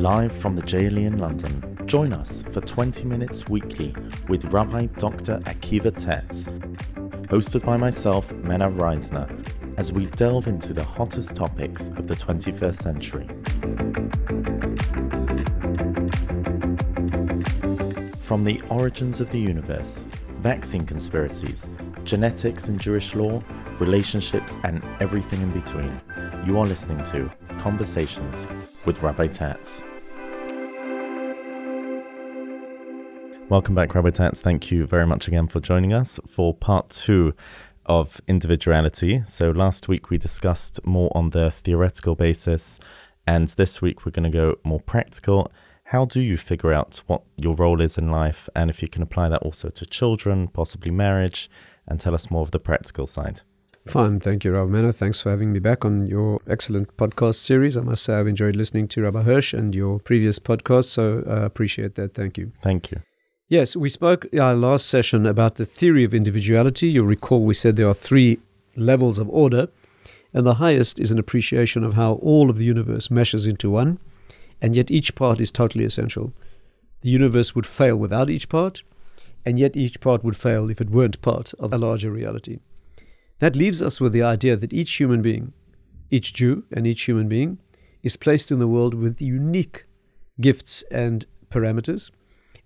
Live 0.00 0.32
from 0.32 0.56
the 0.56 0.62
JLE 0.62 1.06
in 1.06 1.18
London, 1.18 1.78
join 1.86 2.12
us 2.12 2.42
for 2.42 2.60
20 2.60 3.04
minutes 3.04 3.48
weekly 3.48 3.94
with 4.28 4.44
Rabbi 4.46 4.86
Dr. 4.86 5.40
Akiva 5.40 5.96
Tatz, 5.96 6.46
hosted 7.28 7.64
by 7.64 7.76
myself, 7.76 8.32
Mena 8.32 8.70
Reisner, 8.70 9.28
as 9.76 9.92
we 9.92 10.06
delve 10.06 10.46
into 10.46 10.72
the 10.72 10.82
hottest 10.82 11.36
topics 11.36 11.88
of 11.90 12.08
the 12.08 12.16
21st 12.16 12.74
century. 12.74 13.28
From 18.20 18.44
the 18.44 18.60
origins 18.68 19.20
of 19.20 19.30
the 19.30 19.38
universe, 19.38 20.04
vaccine 20.38 20.86
conspiracies, 20.86 21.68
genetics 22.04 22.68
and 22.68 22.80
Jewish 22.80 23.14
law, 23.14 23.42
relationships, 23.78 24.56
and 24.64 24.82
everything 25.00 25.42
in 25.42 25.50
between, 25.52 26.00
you 26.46 26.58
are 26.58 26.66
listening 26.66 27.04
to 27.04 27.30
Conversations 27.58 28.46
with 28.86 29.02
Rabbi 29.02 29.26
Tatz. 29.26 29.82
Welcome 33.50 33.74
back, 33.74 33.94
Rabbi 33.94 34.10
Tatz. 34.10 34.40
Thank 34.40 34.70
you 34.70 34.86
very 34.86 35.06
much 35.06 35.28
again 35.28 35.48
for 35.48 35.60
joining 35.60 35.92
us 35.92 36.18
for 36.26 36.54
part 36.54 36.88
two 36.88 37.34
of 37.84 38.22
individuality. 38.26 39.22
So, 39.26 39.50
last 39.50 39.86
week 39.86 40.08
we 40.08 40.16
discussed 40.16 40.84
more 40.86 41.10
on 41.14 41.30
the 41.30 41.50
theoretical 41.50 42.14
basis, 42.14 42.80
and 43.26 43.48
this 43.48 43.82
week 43.82 44.06
we're 44.06 44.12
going 44.12 44.30
to 44.30 44.36
go 44.36 44.56
more 44.64 44.80
practical. 44.80 45.52
How 45.84 46.06
do 46.06 46.22
you 46.22 46.38
figure 46.38 46.72
out 46.72 47.02
what 47.06 47.22
your 47.36 47.54
role 47.54 47.82
is 47.82 47.98
in 47.98 48.10
life, 48.10 48.48
and 48.56 48.70
if 48.70 48.80
you 48.80 48.88
can 48.88 49.02
apply 49.02 49.28
that 49.28 49.42
also 49.42 49.68
to 49.68 49.84
children, 49.84 50.48
possibly 50.48 50.90
marriage, 50.90 51.50
and 51.86 52.00
tell 52.00 52.14
us 52.14 52.30
more 52.30 52.42
of 52.42 52.52
the 52.52 52.60
practical 52.60 53.06
side? 53.06 53.42
Fine. 53.86 54.20
Thank 54.20 54.44
you, 54.44 54.52
Rabbi 54.52 54.70
Mena. 54.70 54.92
Thanks 54.92 55.20
for 55.20 55.30
having 55.30 55.52
me 55.52 55.58
back 55.58 55.84
on 55.84 56.06
your 56.06 56.40
excellent 56.46 56.96
podcast 56.96 57.36
series. 57.36 57.76
I 57.76 57.80
must 57.80 58.04
say 58.04 58.14
I've 58.14 58.26
enjoyed 58.26 58.54
listening 58.54 58.88
to 58.88 59.02
Rabbi 59.02 59.22
Hirsch 59.22 59.54
and 59.54 59.74
your 59.74 59.98
previous 59.98 60.38
podcast, 60.38 60.84
so 60.84 61.24
I 61.26 61.30
uh, 61.30 61.44
appreciate 61.44 61.94
that. 61.94 62.14
Thank 62.14 62.36
you. 62.36 62.52
Thank 62.62 62.90
you. 62.90 63.00
Yes, 63.48 63.74
we 63.74 63.88
spoke 63.88 64.26
in 64.26 64.38
our 64.38 64.54
last 64.54 64.86
session 64.86 65.26
about 65.26 65.56
the 65.56 65.66
theory 65.66 66.04
of 66.04 66.14
individuality. 66.14 66.88
You'll 66.88 67.06
recall 67.06 67.44
we 67.44 67.54
said 67.54 67.74
there 67.74 67.88
are 67.88 67.94
three 67.94 68.38
levels 68.76 69.18
of 69.18 69.28
order, 69.30 69.68
and 70.32 70.46
the 70.46 70.54
highest 70.54 71.00
is 71.00 71.10
an 71.10 71.18
appreciation 71.18 71.82
of 71.82 71.94
how 71.94 72.12
all 72.22 72.50
of 72.50 72.58
the 72.58 72.64
universe 72.64 73.10
meshes 73.10 73.46
into 73.46 73.70
one, 73.70 73.98
and 74.60 74.76
yet 74.76 74.90
each 74.90 75.14
part 75.14 75.40
is 75.40 75.50
totally 75.50 75.84
essential. 75.84 76.32
The 77.00 77.10
universe 77.10 77.54
would 77.54 77.66
fail 77.66 77.96
without 77.96 78.30
each 78.30 78.48
part, 78.48 78.84
and 79.44 79.58
yet 79.58 79.76
each 79.76 80.00
part 80.00 80.22
would 80.22 80.36
fail 80.36 80.70
if 80.70 80.80
it 80.80 80.90
weren't 80.90 81.22
part 81.22 81.52
of 81.58 81.72
a 81.72 81.78
larger 81.78 82.10
reality. 82.10 82.58
That 83.40 83.56
leaves 83.56 83.80
us 83.80 84.00
with 84.00 84.12
the 84.12 84.22
idea 84.22 84.54
that 84.56 84.72
each 84.72 84.92
human 84.96 85.22
being, 85.22 85.54
each 86.10 86.34
Jew 86.34 86.64
and 86.70 86.86
each 86.86 87.02
human 87.02 87.26
being, 87.26 87.58
is 88.02 88.16
placed 88.16 88.52
in 88.52 88.58
the 88.58 88.68
world 88.68 88.94
with 88.94 89.20
unique 89.20 89.86
gifts 90.40 90.84
and 90.90 91.24
parameters. 91.50 92.10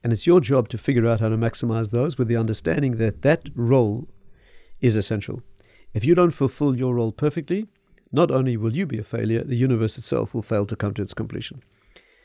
And 0.03 0.13
it's 0.13 0.27
your 0.27 0.41
job 0.41 0.69
to 0.71 0.79
figure 0.79 1.07
out 1.07 1.21
how 1.21 1.29
to 1.29 1.37
maximize 1.37 1.91
those 1.91 2.19
with 2.19 2.27
the 2.27 2.37
understanding 2.37 2.97
that 2.99 3.23
that 3.23 3.49
role 3.55 4.09
is 4.81 4.97
essential. 4.97 5.43
If 5.95 6.05
you 6.05 6.17
don't 6.17 6.33
fulfill 6.33 6.77
your 6.77 6.95
role 6.95 7.13
perfectly, 7.13 7.69
not 8.11 8.33
only 8.33 8.57
will 8.57 8.77
you 8.77 8.85
be 8.85 8.99
a 8.99 9.05
failure, 9.05 9.45
the 9.45 9.57
universe 9.57 9.97
itself 9.97 10.35
will 10.35 10.43
fail 10.43 10.67
to 10.67 10.77
come 10.77 10.93
to 10.95 11.03
its 11.03 11.15
completion. 11.15 11.63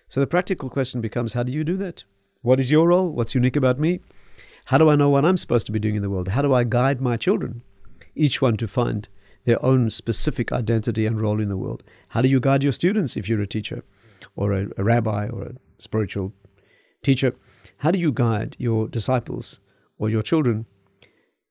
So 0.08 0.20
the 0.20 0.28
practical 0.28 0.70
question 0.70 1.02
becomes 1.02 1.34
how 1.34 1.44
do 1.44 1.52
you 1.52 1.64
do 1.64 1.78
that? 1.78 2.04
What 2.42 2.60
is 2.60 2.72
your 2.72 2.88
role? 2.88 3.12
What's 3.12 3.36
unique 3.36 3.56
about 3.56 3.80
me? 3.80 4.00
How 4.66 4.80
do 4.80 4.90
I 4.90 4.96
know 4.96 5.10
what 5.10 5.24
I'm 5.24 5.38
supposed 5.38 5.68
to 5.68 5.72
be 5.72 5.80
doing 5.80 5.96
in 5.96 6.02
the 6.02 6.10
world? 6.10 6.30
How 6.30 6.42
do 6.42 6.54
I 6.54 6.64
guide 6.64 7.00
my 7.00 7.16
children 7.16 7.62
each 8.20 8.42
one 8.42 8.58
to 8.58 8.68
find 8.68 9.08
their 9.46 9.64
own 9.66 9.90
specific 9.90 10.52
identity 10.52 11.06
and 11.06 11.20
role 11.20 11.40
in 11.40 11.50
the 11.50 11.58
world. 11.58 11.84
How 12.10 12.22
do 12.22 12.28
you 12.28 12.40
guide 12.40 12.64
your 12.64 12.72
students 12.72 13.16
if 13.16 13.28
you're 13.28 13.42
a 13.42 13.48
teacher 13.48 13.84
or 14.36 14.52
a, 14.54 14.68
a 14.78 14.84
rabbi 14.84 15.28
or 15.28 15.44
a 15.44 15.56
spiritual 15.78 16.34
teacher? 17.02 17.34
How 17.78 17.92
do 17.92 18.00
you 18.00 18.12
guide 18.12 18.56
your 18.60 18.88
disciples 18.88 19.60
or 19.98 20.10
your 20.10 20.22
children 20.22 20.66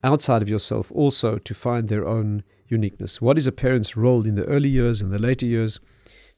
outside 0.04 0.42
of 0.42 0.48
yourself 0.48 0.92
also 0.92 1.38
to 1.38 1.54
find 1.54 1.88
their 1.88 2.06
own 2.06 2.44
uniqueness? 2.68 3.20
What 3.20 3.38
is 3.38 3.46
a 3.46 3.52
parent's 3.52 3.96
role 3.96 4.26
in 4.26 4.34
the 4.34 4.44
early 4.44 4.68
years 4.68 5.00
and 5.00 5.12
the 5.12 5.18
later 5.18 5.46
years 5.46 5.80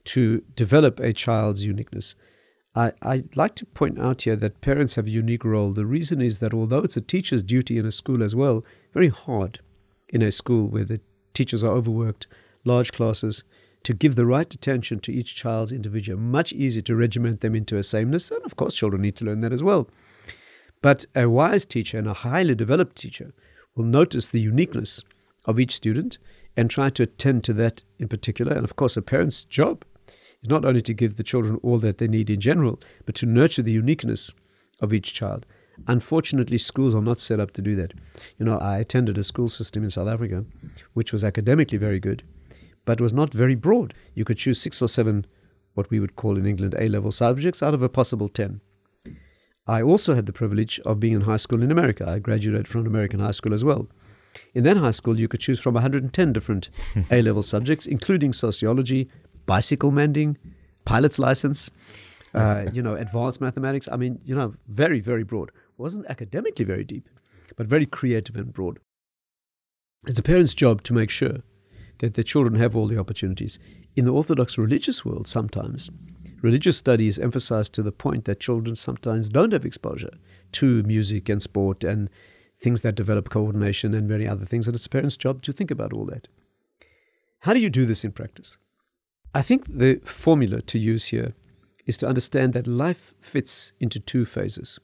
to 0.05 0.43
develop 0.55 1.01
a 1.01 1.13
child's 1.13 1.65
uniqueness? 1.65 2.15
I, 2.77 2.93
I 3.03 3.25
like 3.35 3.57
to 3.57 3.67
point 3.67 3.99
out 3.99 4.23
here 4.23 4.37
that 4.37 4.61
parents 4.61 4.95
have 4.95 5.09
a 5.09 5.11
unique 5.11 5.45
role. 5.45 5.73
The 5.73 5.85
reason 5.85 6.23
is 6.23 6.39
that 6.39 6.55
although 6.55 6.79
it's 6.79 6.97
a 6.97 7.01
teacher's 7.01 7.43
duty 7.43 7.79
in 7.79 7.85
a 7.85 7.91
school 7.91 8.23
as 8.23 8.37
well, 8.37 8.65
very 8.95 9.09
hard 9.09 9.59
in 10.11 10.23
a 10.23 10.31
school 10.31 10.67
where 10.67 10.85
the 10.85 11.01
teachers 11.35 11.65
are 11.65 11.73
overworked, 11.73 12.27
large 12.65 12.93
classes, 12.93 13.45
to 13.83 13.95
give 13.95 14.15
the 14.15 14.27
right 14.27 14.53
attention 14.53 15.01
to 15.01 15.13
each 15.13 15.35
child's 15.35 15.73
individual. 15.73 16.19
Much 16.21 16.53
easier 16.53 16.83
to 16.83 16.97
regiment 16.97 17.41
them 17.41 17.55
into 17.55 17.79
a 17.79 17.83
sameness, 17.83 18.31
and 18.31 18.45
of 18.45 18.57
course, 18.57 18.75
children 18.75 19.03
need 19.03 19.17
to 19.17 19.25
learn 19.25 19.41
that 19.41 19.53
as 19.53 19.63
well. 19.63 19.89
But 20.83 21.07
a 21.15 21.29
wise 21.29 21.65
teacher 21.65 21.99
and 21.99 22.07
a 22.07 22.13
highly 22.13 22.55
developed 22.55 22.97
teacher 22.97 23.33
will 23.75 23.85
notice 23.85 24.29
the 24.29 24.41
uniqueness 24.41 25.03
of 25.47 25.59
each 25.59 25.75
student 25.75 26.19
and 26.57 26.69
try 26.69 26.91
to 26.91 27.05
attend 27.05 27.45
to 27.45 27.53
that 27.55 27.85
in 27.99 28.09
particular. 28.09 28.53
And 28.53 28.65
of 28.65 28.77
course, 28.77 28.97
a 28.97 29.03
parent's 29.03 29.45
job 29.45 29.85
is 30.43 30.49
not 30.49 30.65
only 30.65 30.83
to 30.83 30.95
give 30.95 31.17
the 31.17 31.23
children 31.23 31.59
all 31.63 31.79
that 31.79 31.99
they 31.99 32.09
need 32.09 32.29
in 32.31 32.41
general, 32.41 32.81
but 33.07 33.15
to 33.17 33.27
nurture 33.27 33.63
the 33.63 33.73
uniqueness 33.73 34.35
of 34.81 34.93
each 34.93 35.15
child. 35.15 35.47
Unfortunately, 35.87 36.59
schools 36.59 36.95
are 36.95 37.03
not 37.03 37.19
set 37.19 37.41
up 37.41 37.53
to 37.53 37.63
do 37.63 37.77
that. 37.77 37.95
You 38.39 38.47
know, 38.47 38.59
I 38.59 38.79
attended 38.79 39.19
a 39.19 39.25
school 39.25 39.49
system 39.49 39.85
in 39.85 39.91
South 39.91 40.09
Africa, 40.09 40.45
which 40.95 41.13
was 41.13 41.25
academically 41.25 41.79
very 41.79 42.01
good, 42.01 42.23
but 42.85 43.01
was 43.01 43.13
not 43.13 43.33
very 43.33 43.55
broad. 43.55 43.95
You 44.15 44.25
could 44.25 44.39
choose 44.39 44.61
six 44.61 44.83
or 44.83 44.89
seven, 44.89 45.27
what 45.75 45.91
we 45.91 46.01
would 46.01 46.17
call 46.17 46.37
in 46.37 46.47
England 46.47 46.75
A 46.79 46.89
level 46.89 47.13
subjects, 47.13 47.63
out 47.63 47.75
of 47.75 47.83
a 47.83 47.89
possible 47.89 48.29
10. 48.29 48.61
I 49.67 49.83
also 49.83 50.15
had 50.15 50.27
the 50.27 50.33
privilege 50.33 50.81
of 50.81 51.01
being 51.01 51.15
in 51.15 51.21
high 51.23 51.37
school 51.37 51.63
in 51.63 51.71
America. 51.71 52.09
I 52.09 52.19
graduated 52.19 52.67
from 52.67 52.87
American 52.87 53.21
high 53.21 53.31
school 53.31 53.55
as 53.55 53.65
well. 53.65 53.89
In 54.55 54.65
that 54.65 54.77
high 54.77 54.91
school, 54.91 55.19
you 55.19 55.29
could 55.29 55.41
choose 55.41 55.61
from 55.61 55.75
110 55.75 56.33
different 56.33 56.69
A 57.11 57.23
level 57.23 57.43
subjects, 57.43 57.87
including 57.87 58.33
sociology, 58.33 59.09
bicycle 59.47 59.91
mending, 59.91 60.39
pilot's 60.85 61.19
license, 61.19 61.71
uh, 62.35 62.67
you 62.73 62.83
know, 62.83 62.95
advanced 62.95 63.41
mathematics. 63.41 63.89
I 63.91 63.97
mean, 63.97 64.21
you 64.25 64.35
know, 64.35 64.55
very, 64.69 65.01
very 65.01 65.25
broad 65.25 65.51
wasn't 65.81 66.07
academically 66.09 66.65
very 66.65 66.85
deep, 66.85 67.09
but 67.57 67.67
very 67.67 67.87
creative 67.87 68.37
and 68.37 68.53
broad. 68.53 68.79
It's 70.07 70.19
a 70.19 70.23
parent's 70.23 70.55
job 70.55 70.83
to 70.85 70.93
make 70.93 71.11
sure 71.11 71.39
that 71.99 72.15
their 72.15 72.25
children 72.25 72.55
have 72.57 72.77
all 72.77 72.87
the 72.87 72.99
opportunities. 72.99 73.59
In 73.97 74.05
the 74.05 74.13
Orthodox 74.13 74.57
religious 74.57 75.05
world, 75.05 75.27
sometimes 75.27 75.91
religious 76.43 76.77
studies 76.77 77.19
emphasize 77.19 77.69
to 77.71 77.83
the 77.83 77.93
point 77.93 78.25
that 78.25 78.41
children 78.41 78.77
sometimes 78.77 79.29
don't 79.29 79.53
have 79.53 79.67
exposure 79.67 80.13
to 80.53 80.83
music 80.85 81.29
and 81.29 81.43
sport 81.43 81.85
and 81.85 82.09
things 82.59 82.83
that 82.83 82.95
develop 82.95 83.31
coordination 83.31 83.95
and 83.95 84.09
many 84.09 84.27
other 84.27 84.45
things, 84.45 84.67
and 84.67 84.77
it's 84.77 84.87
a 84.87 84.91
parent's 84.91 85.17
job 85.17 85.43
to 85.43 85.53
think 85.53 85.71
about 85.71 85.93
all 85.93 86.05
that. 86.07 86.29
How 87.41 87.55
do 87.55 87.61
you 87.61 87.71
do 87.71 87.87
this 87.87 88.05
in 88.05 88.13
practice? 88.13 88.59
I 89.35 89.43
think 89.43 89.67
the 89.67 90.01
formula 90.05 90.61
to 90.63 90.79
use 90.79 91.07
here 91.07 91.35
is 91.87 91.97
to 91.99 92.09
understand 92.09 92.53
that 92.53 92.67
life 92.67 93.15
fits 93.21 93.73
into 93.81 93.99
two 93.99 94.25
phases. 94.25 94.79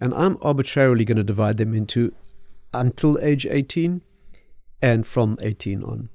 And 0.00 0.14
I'm 0.14 0.38
arbitrarily 0.42 1.04
going 1.04 1.16
to 1.16 1.24
divide 1.24 1.56
them 1.56 1.74
into 1.74 2.14
until 2.72 3.18
age 3.20 3.46
18 3.46 4.02
and 4.80 5.06
from 5.06 5.38
18 5.40 5.82
on. 5.82 6.08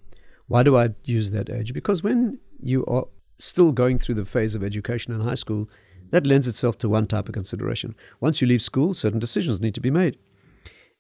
Why 0.48 0.64
do 0.64 0.78
I 0.78 0.90
use 1.04 1.32
that 1.32 1.50
age? 1.50 1.74
Because 1.74 2.04
when 2.04 2.40
you 2.62 2.86
are 2.86 3.06
still 3.38 3.72
going 3.72 4.00
through 4.00 4.16
the 4.16 4.26
phase 4.26 4.56
of 4.56 4.64
education 4.64 5.14
in 5.14 5.22
high 5.22 5.36
school, 5.36 5.70
that 6.12 6.28
lends 6.28 6.48
itself 6.48 6.78
to 6.78 6.90
one 6.90 7.08
type 7.08 7.28
of 7.28 7.34
consideration. 7.34 7.96
Once 8.20 8.40
you 8.40 8.48
leave 8.48 8.62
school, 8.62 8.94
certain 8.94 9.20
decisions 9.20 9.60
need 9.60 9.74
to 9.76 9.82
be 9.82 9.90
made 9.90 10.18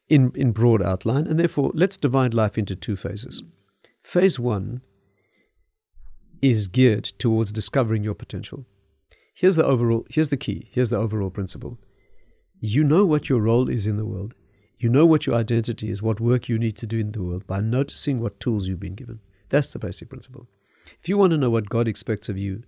in, 0.10 0.32
in 0.36 0.52
broad 0.52 0.82
outline, 0.82 1.28
and 1.28 1.40
therefore 1.40 1.72
let's 1.74 1.98
divide 1.98 2.34
life 2.34 2.58
into 2.58 2.76
two 2.76 2.96
phases. 2.96 3.44
Phase 4.02 4.40
one 4.40 4.82
is 6.42 6.68
geared 6.68 7.06
towards 7.06 7.52
discovering 7.52 8.04
your 8.04 8.16
potential. 8.16 8.66
Here's 9.36 9.56
the 9.56 9.66
overall, 9.66 10.06
here's 10.10 10.30
the 10.30 10.38
key, 10.38 10.70
here's 10.72 10.90
the 10.90 10.98
overall 10.98 11.30
principle. 11.30 11.80
You 12.66 12.86
know 12.86 13.04
what 13.04 13.28
your 13.28 13.42
role 13.42 13.68
is 13.68 13.88
in 13.88 13.98
the 13.98 14.06
world. 14.06 14.36
You 14.80 14.88
know 14.88 15.06
what 15.06 15.28
your 15.28 15.36
identity 15.36 15.92
is, 15.92 16.02
what 16.02 16.22
work 16.22 16.48
you 16.48 16.58
need 16.58 16.78
to 16.78 16.88
do 16.88 16.98
in 16.98 17.12
the 17.12 17.22
world 17.22 17.46
by 17.46 17.60
noticing 17.60 18.22
what 18.22 18.40
tools 18.40 18.70
you've 18.70 18.80
been 18.80 18.96
given. 18.96 19.20
That's 19.50 19.74
the 19.74 19.80
basic 19.80 20.08
principle. 20.08 20.48
If 21.02 21.10
you 21.10 21.18
want 21.18 21.32
to 21.32 21.38
know 21.38 21.50
what 21.50 21.68
God 21.68 21.90
expects 21.90 22.30
of 22.30 22.38
you, 22.38 22.64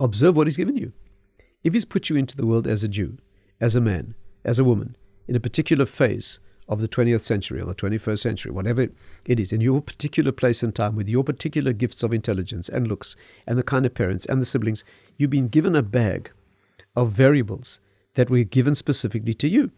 observe 0.00 0.36
what 0.36 0.46
He's 0.46 0.56
given 0.56 0.78
you. 0.78 0.94
If 1.62 1.74
He's 1.74 1.84
put 1.84 2.08
you 2.08 2.16
into 2.16 2.34
the 2.34 2.46
world 2.46 2.66
as 2.66 2.82
a 2.82 2.88
Jew, 2.88 3.18
as 3.60 3.76
a 3.76 3.80
man, 3.82 4.14
as 4.42 4.58
a 4.58 4.64
woman, 4.64 4.96
in 5.28 5.36
a 5.36 5.40
particular 5.40 5.84
phase 5.84 6.40
of 6.66 6.80
the 6.80 6.88
20th 6.88 7.20
century 7.20 7.60
or 7.60 7.66
the 7.66 7.74
21st 7.74 8.18
century, 8.18 8.52
whatever 8.52 8.88
it 9.26 9.38
is, 9.38 9.52
in 9.52 9.60
your 9.60 9.82
particular 9.82 10.32
place 10.32 10.62
and 10.62 10.74
time, 10.74 10.96
with 10.96 11.10
your 11.10 11.24
particular 11.24 11.74
gifts 11.74 12.02
of 12.02 12.14
intelligence 12.14 12.70
and 12.70 12.88
looks, 12.88 13.16
and 13.46 13.58
the 13.58 13.62
kind 13.62 13.84
of 13.84 13.92
parents 13.92 14.24
and 14.24 14.40
the 14.40 14.46
siblings, 14.46 14.82
you've 15.18 15.28
been 15.28 15.48
given 15.48 15.76
a 15.76 15.82
bag 15.82 16.30
of 16.96 17.12
variables 17.12 17.80
that 18.16 18.28
were 18.28 18.42
given 18.42 18.74
specifically 18.74 19.34
to 19.34 19.48
you. 19.48 19.70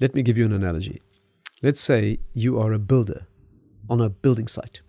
Let 0.00 0.14
me 0.14 0.22
give 0.22 0.36
you 0.36 0.44
an 0.44 0.52
analogy. 0.52 1.00
Let's 1.62 1.80
say 1.80 2.18
you 2.34 2.60
are 2.60 2.72
a 2.72 2.78
builder 2.78 3.26
on 3.88 4.00
a 4.00 4.10
building 4.10 4.48
site, 4.48 4.82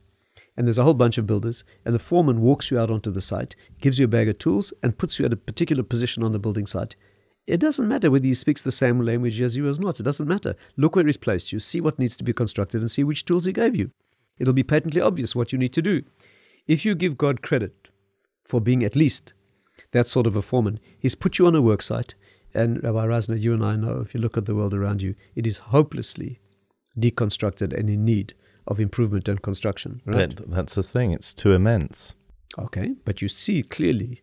and 0.58 0.68
there's 0.68 0.78
a 0.78 0.84
whole 0.84 0.94
bunch 0.94 1.18
of 1.18 1.28
builders, 1.28 1.64
and 1.86 1.96
the 1.96 2.00
foreman 2.00 2.42
walks 2.42 2.70
you 2.70 2.80
out 2.80 2.92
onto 2.92 3.12
the 3.12 3.22
site, 3.22 3.56
gives 3.82 4.00
you 4.00 4.06
a 4.06 4.10
bag 4.10 4.28
of 4.28 4.38
tools, 4.38 4.74
and 4.84 4.98
puts 4.98 5.20
you 5.20 5.26
at 5.26 5.34
a 5.34 5.38
particular 5.38 5.84
position 5.84 6.24
on 6.24 6.32
the 6.32 6.40
building 6.40 6.66
site. 6.66 6.96
It 7.48 7.60
doesn't 7.60 7.88
matter 7.88 8.10
whether 8.10 8.26
he 8.26 8.34
speaks 8.34 8.64
the 8.64 8.72
same 8.72 9.00
language 9.00 9.40
as 9.40 9.56
you 9.56 9.70
or 9.70 9.74
not. 9.74 10.00
It 10.00 10.04
doesn't 10.04 10.28
matter. 10.28 10.56
Look 10.76 10.96
where 10.96 11.06
he's 11.06 11.18
placed 11.18 11.54
you, 11.54 11.60
see 11.60 11.80
what 11.80 12.00
needs 12.00 12.18
to 12.18 12.24
be 12.24 12.34
constructed, 12.34 12.82
and 12.82 12.90
see 12.90 13.04
which 13.04 13.26
tools 13.26 13.46
he 13.46 13.54
gave 13.54 13.76
you. 13.76 13.92
It'll 14.40 14.54
be 14.54 14.64
patently 14.64 15.02
obvious 15.02 15.36
what 15.36 15.52
you 15.52 15.60
need 15.60 15.74
to 15.74 15.82
do. 15.82 16.04
If 16.68 16.84
you 16.84 16.96
give 16.96 17.18
God 17.18 17.44
credit 17.44 17.90
for 18.44 18.60
being 18.60 18.84
at 18.84 18.96
least 18.96 19.34
that 19.92 20.08
sort 20.08 20.26
of 20.26 20.36
a 20.36 20.42
foreman, 20.42 20.80
He's 20.98 21.16
put 21.16 21.38
you 21.38 21.46
on 21.46 21.56
a 21.56 21.62
work 21.62 21.82
site. 21.84 22.16
And 22.56 22.82
Rabbi 22.82 23.06
Reisner, 23.06 23.40
you 23.40 23.54
and 23.54 23.64
I 23.64 23.76
know, 23.76 24.00
if 24.00 24.14
you 24.14 24.22
look 24.22 24.38
at 24.38 24.46
the 24.46 24.56
world 24.56 24.74
around 24.74 25.02
you, 25.02 25.16
it 25.36 25.46
is 25.46 25.58
hopelessly 25.58 26.40
deconstructed 26.98 27.78
and 27.78 27.90
in 27.90 28.06
need 28.06 28.34
of 28.66 28.80
improvement 28.80 29.28
and 29.28 29.42
construction. 29.42 30.02
Right? 30.06 30.34
But 30.34 30.50
that's 30.50 30.76
the 30.76 30.84
thing, 30.84 31.12
it's 31.12 31.34
too 31.34 31.52
immense. 31.52 32.16
Okay, 32.58 32.96
but 33.04 33.22
you 33.22 33.28
see 33.28 33.62
clearly 33.62 34.22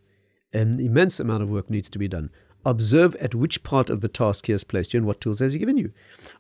an 0.52 0.80
immense 0.80 1.20
amount 1.20 1.42
of 1.42 1.50
work 1.50 1.68
needs 1.68 1.90
to 1.90 1.98
be 1.98 2.08
done. 2.08 2.30
Observe 2.64 3.14
at 3.16 3.34
which 3.34 3.62
part 3.64 3.90
of 3.90 4.00
the 4.00 4.08
task 4.08 4.46
he 4.46 4.52
has 4.52 4.64
placed 4.64 4.94
you 4.94 4.98
and 4.98 5.06
what 5.06 5.20
tools 5.20 5.40
has 5.40 5.52
he 5.52 5.58
given 5.58 5.76
you. 5.76 5.92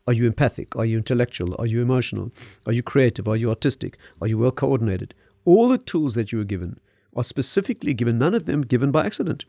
Are 0.06 0.12
you 0.12 0.26
empathic? 0.26 0.74
Are 0.76 0.84
you 0.84 0.96
intellectual? 0.96 1.54
Are 1.58 1.66
you 1.66 1.82
emotional? 1.82 2.30
Are 2.64 2.72
you 2.72 2.82
creative? 2.82 3.28
Are 3.28 3.36
you 3.36 3.50
artistic? 3.50 3.98
Are 4.20 4.28
you 4.28 4.38
well 4.38 4.52
coordinated? 4.52 5.14
All 5.44 5.68
the 5.68 5.78
tools 5.78 6.14
that 6.14 6.32
you 6.32 6.38
were 6.38 6.44
given 6.44 6.78
are 7.14 7.24
specifically 7.24 7.92
given, 7.92 8.18
none 8.18 8.34
of 8.34 8.46
them 8.46 8.62
given 8.62 8.90
by 8.90 9.04
accident. 9.04 9.44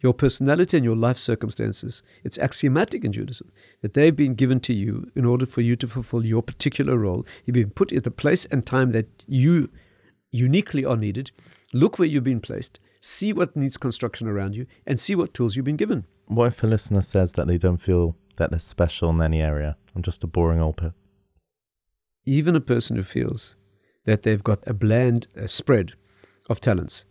Your 0.00 0.14
personality 0.14 0.76
and 0.76 0.84
your 0.84 0.96
life 0.96 1.18
circumstances, 1.18 2.02
it's 2.24 2.38
axiomatic 2.38 3.04
in 3.04 3.12
Judaism 3.12 3.52
that 3.82 3.94
they've 3.94 4.14
been 4.14 4.34
given 4.34 4.60
to 4.60 4.74
you 4.74 5.10
in 5.14 5.24
order 5.24 5.46
for 5.46 5.60
you 5.60 5.76
to 5.76 5.86
fulfill 5.86 6.24
your 6.24 6.42
particular 6.42 6.96
role. 6.96 7.24
You've 7.44 7.54
been 7.54 7.70
put 7.70 7.92
at 7.92 8.04
the 8.04 8.10
place 8.10 8.44
and 8.46 8.66
time 8.66 8.90
that 8.92 9.06
you 9.26 9.70
uniquely 10.30 10.84
are 10.84 10.96
needed. 10.96 11.30
Look 11.72 11.98
where 11.98 12.08
you've 12.08 12.24
been 12.24 12.40
placed, 12.40 12.80
see 13.00 13.32
what 13.32 13.56
needs 13.56 13.76
construction 13.76 14.28
around 14.28 14.54
you, 14.54 14.66
and 14.86 14.98
see 14.98 15.14
what 15.14 15.34
tools 15.34 15.56
you've 15.56 15.64
been 15.64 15.76
given. 15.76 16.04
What 16.26 16.46
if 16.48 16.62
a 16.62 16.66
listener 16.66 17.02
says 17.02 17.32
that 17.32 17.46
they 17.46 17.58
don't 17.58 17.78
feel 17.78 18.16
that 18.38 18.50
they're 18.50 18.60
special 18.60 19.10
in 19.10 19.22
any 19.22 19.40
area? 19.40 19.76
I'm 19.94 20.02
just 20.02 20.24
a 20.24 20.26
boring 20.26 20.60
old 20.60 20.76
person. 20.76 20.94
Even 22.24 22.56
a 22.56 22.60
person 22.60 22.96
who 22.96 23.02
feels 23.02 23.56
that 24.04 24.22
they've 24.22 24.42
got 24.42 24.60
a 24.66 24.74
bland 24.74 25.26
a 25.36 25.48
spread 25.48 25.92
of 26.48 26.60
talents. 26.60 27.04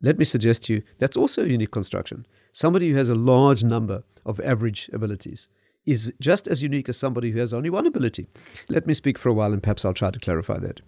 Let 0.00 0.18
me 0.18 0.24
suggest 0.24 0.64
to 0.64 0.74
you 0.74 0.82
that's 0.98 1.16
also 1.16 1.44
a 1.44 1.48
unique 1.48 1.72
construction. 1.72 2.26
Somebody 2.52 2.90
who 2.90 2.96
has 2.96 3.08
a 3.08 3.14
large 3.14 3.64
number 3.64 4.04
of 4.24 4.40
average 4.40 4.88
abilities 4.92 5.48
is 5.86 6.12
just 6.20 6.46
as 6.46 6.62
unique 6.62 6.88
as 6.88 6.96
somebody 6.96 7.30
who 7.30 7.38
has 7.38 7.54
only 7.54 7.70
one 7.70 7.86
ability. 7.86 8.28
Let 8.68 8.86
me 8.86 8.94
speak 8.94 9.18
for 9.18 9.28
a 9.28 9.32
while 9.32 9.52
and 9.52 9.62
perhaps 9.62 9.84
I'll 9.84 9.94
try 9.94 10.10
to 10.10 10.18
clarify 10.18 10.58
that. 10.58 10.80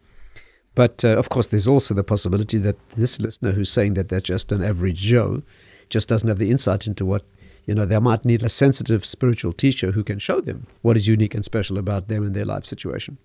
But 0.74 1.04
uh, 1.04 1.16
of 1.16 1.28
course, 1.28 1.48
there's 1.48 1.66
also 1.66 1.94
the 1.94 2.04
possibility 2.04 2.58
that 2.58 2.76
this 2.90 3.20
listener 3.20 3.52
who's 3.52 3.70
saying 3.70 3.94
that 3.94 4.08
they're 4.08 4.20
just 4.20 4.52
an 4.52 4.62
average 4.62 5.00
Joe 5.00 5.42
just 5.88 6.08
doesn't 6.08 6.28
have 6.28 6.38
the 6.38 6.50
insight 6.50 6.86
into 6.86 7.04
what, 7.04 7.24
you 7.66 7.74
know, 7.74 7.86
they 7.86 7.98
might 7.98 8.24
need 8.24 8.42
a 8.42 8.48
sensitive 8.48 9.04
spiritual 9.04 9.52
teacher 9.52 9.92
who 9.92 10.04
can 10.04 10.18
show 10.18 10.40
them 10.40 10.66
what 10.82 10.96
is 10.96 11.08
unique 11.08 11.34
and 11.34 11.44
special 11.44 11.78
about 11.78 12.08
them 12.08 12.24
and 12.24 12.34
their 12.34 12.44
life 12.44 12.64
situation. 12.64 13.18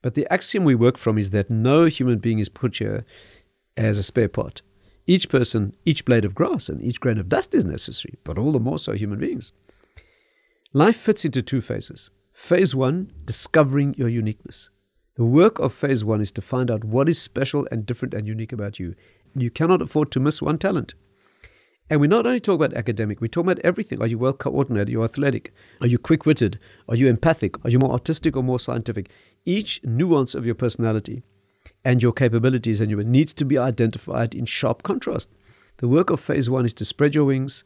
But 0.00 0.14
the 0.14 0.26
axiom 0.32 0.64
we 0.64 0.74
work 0.74 0.96
from 0.96 1.18
is 1.18 1.30
that 1.30 1.50
no 1.50 1.84
human 1.84 2.18
being 2.18 2.38
is 2.38 2.48
put 2.48 2.78
here 2.78 3.04
as 3.76 3.98
a 3.98 4.02
spare 4.02 4.28
part. 4.28 4.62
Each 5.06 5.28
person, 5.28 5.74
each 5.84 6.04
blade 6.04 6.24
of 6.24 6.34
grass, 6.34 6.68
and 6.68 6.82
each 6.82 7.00
grain 7.00 7.18
of 7.18 7.28
dust 7.28 7.54
is 7.54 7.64
necessary, 7.64 8.18
but 8.24 8.38
all 8.38 8.52
the 8.52 8.60
more 8.60 8.78
so 8.78 8.92
human 8.92 9.18
beings. 9.18 9.52
Life 10.72 10.96
fits 10.96 11.24
into 11.24 11.42
two 11.42 11.60
phases. 11.60 12.10
Phase 12.32 12.74
one, 12.74 13.10
discovering 13.24 13.94
your 13.98 14.08
uniqueness. 14.08 14.70
The 15.16 15.24
work 15.24 15.58
of 15.58 15.72
phase 15.72 16.04
one 16.04 16.20
is 16.20 16.30
to 16.32 16.40
find 16.40 16.70
out 16.70 16.84
what 16.84 17.08
is 17.08 17.20
special 17.20 17.66
and 17.70 17.84
different 17.84 18.14
and 18.14 18.26
unique 18.26 18.52
about 18.52 18.78
you. 18.78 18.94
You 19.34 19.50
cannot 19.50 19.82
afford 19.82 20.10
to 20.12 20.20
miss 20.20 20.40
one 20.40 20.58
talent. 20.58 20.94
And 21.90 22.00
we 22.00 22.06
not 22.06 22.24
only 22.24 22.38
talk 22.38 22.54
about 22.54 22.74
academic, 22.74 23.20
we 23.20 23.28
talk 23.28 23.44
about 23.44 23.58
everything. 23.64 24.00
Are 24.00 24.06
you 24.06 24.16
well 24.16 24.32
coordinated? 24.32 24.88
Are 24.88 24.92
you 24.92 25.04
athletic? 25.04 25.52
Are 25.80 25.88
you 25.88 25.98
quick 25.98 26.24
witted? 26.24 26.60
Are 26.88 26.94
you 26.94 27.08
empathic? 27.08 27.62
Are 27.64 27.70
you 27.70 27.80
more 27.80 27.90
artistic 27.90 28.36
or 28.36 28.44
more 28.44 28.60
scientific? 28.60 29.10
Each 29.44 29.80
nuance 29.82 30.36
of 30.36 30.46
your 30.46 30.54
personality 30.54 31.24
and 31.84 32.02
your 32.02 32.12
capabilities 32.12 32.80
and 32.80 32.90
your 32.90 33.02
needs 33.02 33.32
to 33.34 33.44
be 33.44 33.58
identified 33.58 34.34
in 34.34 34.44
sharp 34.44 34.82
contrast. 34.82 35.30
The 35.78 35.88
work 35.88 36.10
of 36.10 36.20
phase 36.20 36.50
one 36.50 36.66
is 36.66 36.74
to 36.74 36.84
spread 36.84 37.14
your 37.14 37.24
wings 37.24 37.64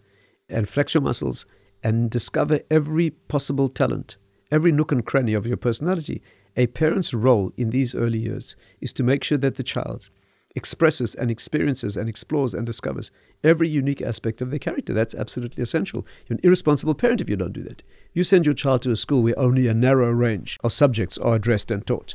and 0.48 0.68
flex 0.68 0.94
your 0.94 1.02
muscles 1.02 1.46
and 1.82 2.10
discover 2.10 2.60
every 2.70 3.10
possible 3.10 3.68
talent, 3.68 4.16
every 4.50 4.72
nook 4.72 4.92
and 4.92 5.04
cranny 5.04 5.34
of 5.34 5.46
your 5.46 5.56
personality. 5.56 6.22
A 6.56 6.68
parent's 6.68 7.12
role 7.12 7.52
in 7.56 7.70
these 7.70 7.94
early 7.94 8.20
years 8.20 8.54
is 8.80 8.92
to 8.92 9.02
make 9.02 9.24
sure 9.24 9.38
that 9.38 9.56
the 9.56 9.62
child 9.62 10.08
expresses 10.54 11.16
and 11.16 11.30
experiences 11.30 11.96
and 11.96 12.08
explores 12.08 12.54
and 12.54 12.64
discovers 12.64 13.10
every 13.42 13.68
unique 13.68 14.00
aspect 14.00 14.40
of 14.40 14.50
their 14.50 14.60
character. 14.60 14.94
That's 14.94 15.14
absolutely 15.14 15.62
essential. 15.62 16.06
You're 16.28 16.36
an 16.36 16.44
irresponsible 16.44 16.94
parent 16.94 17.20
if 17.20 17.28
you 17.28 17.34
don't 17.34 17.52
do 17.52 17.64
that. 17.64 17.82
You 18.12 18.22
send 18.22 18.46
your 18.46 18.54
child 18.54 18.82
to 18.82 18.92
a 18.92 18.96
school 18.96 19.24
where 19.24 19.38
only 19.38 19.66
a 19.66 19.74
narrow 19.74 20.10
range 20.10 20.58
of 20.62 20.72
subjects 20.72 21.18
are 21.18 21.34
addressed 21.34 21.72
and 21.72 21.84
taught 21.84 22.14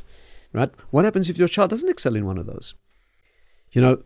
right? 0.52 0.70
What 0.90 1.04
happens 1.04 1.30
if 1.30 1.38
your 1.38 1.48
child 1.48 1.70
doesn't 1.70 1.88
excel 1.88 2.16
in 2.16 2.26
one 2.26 2.38
of 2.38 2.46
those? 2.46 2.74
You 3.72 3.80
know, 3.80 4.02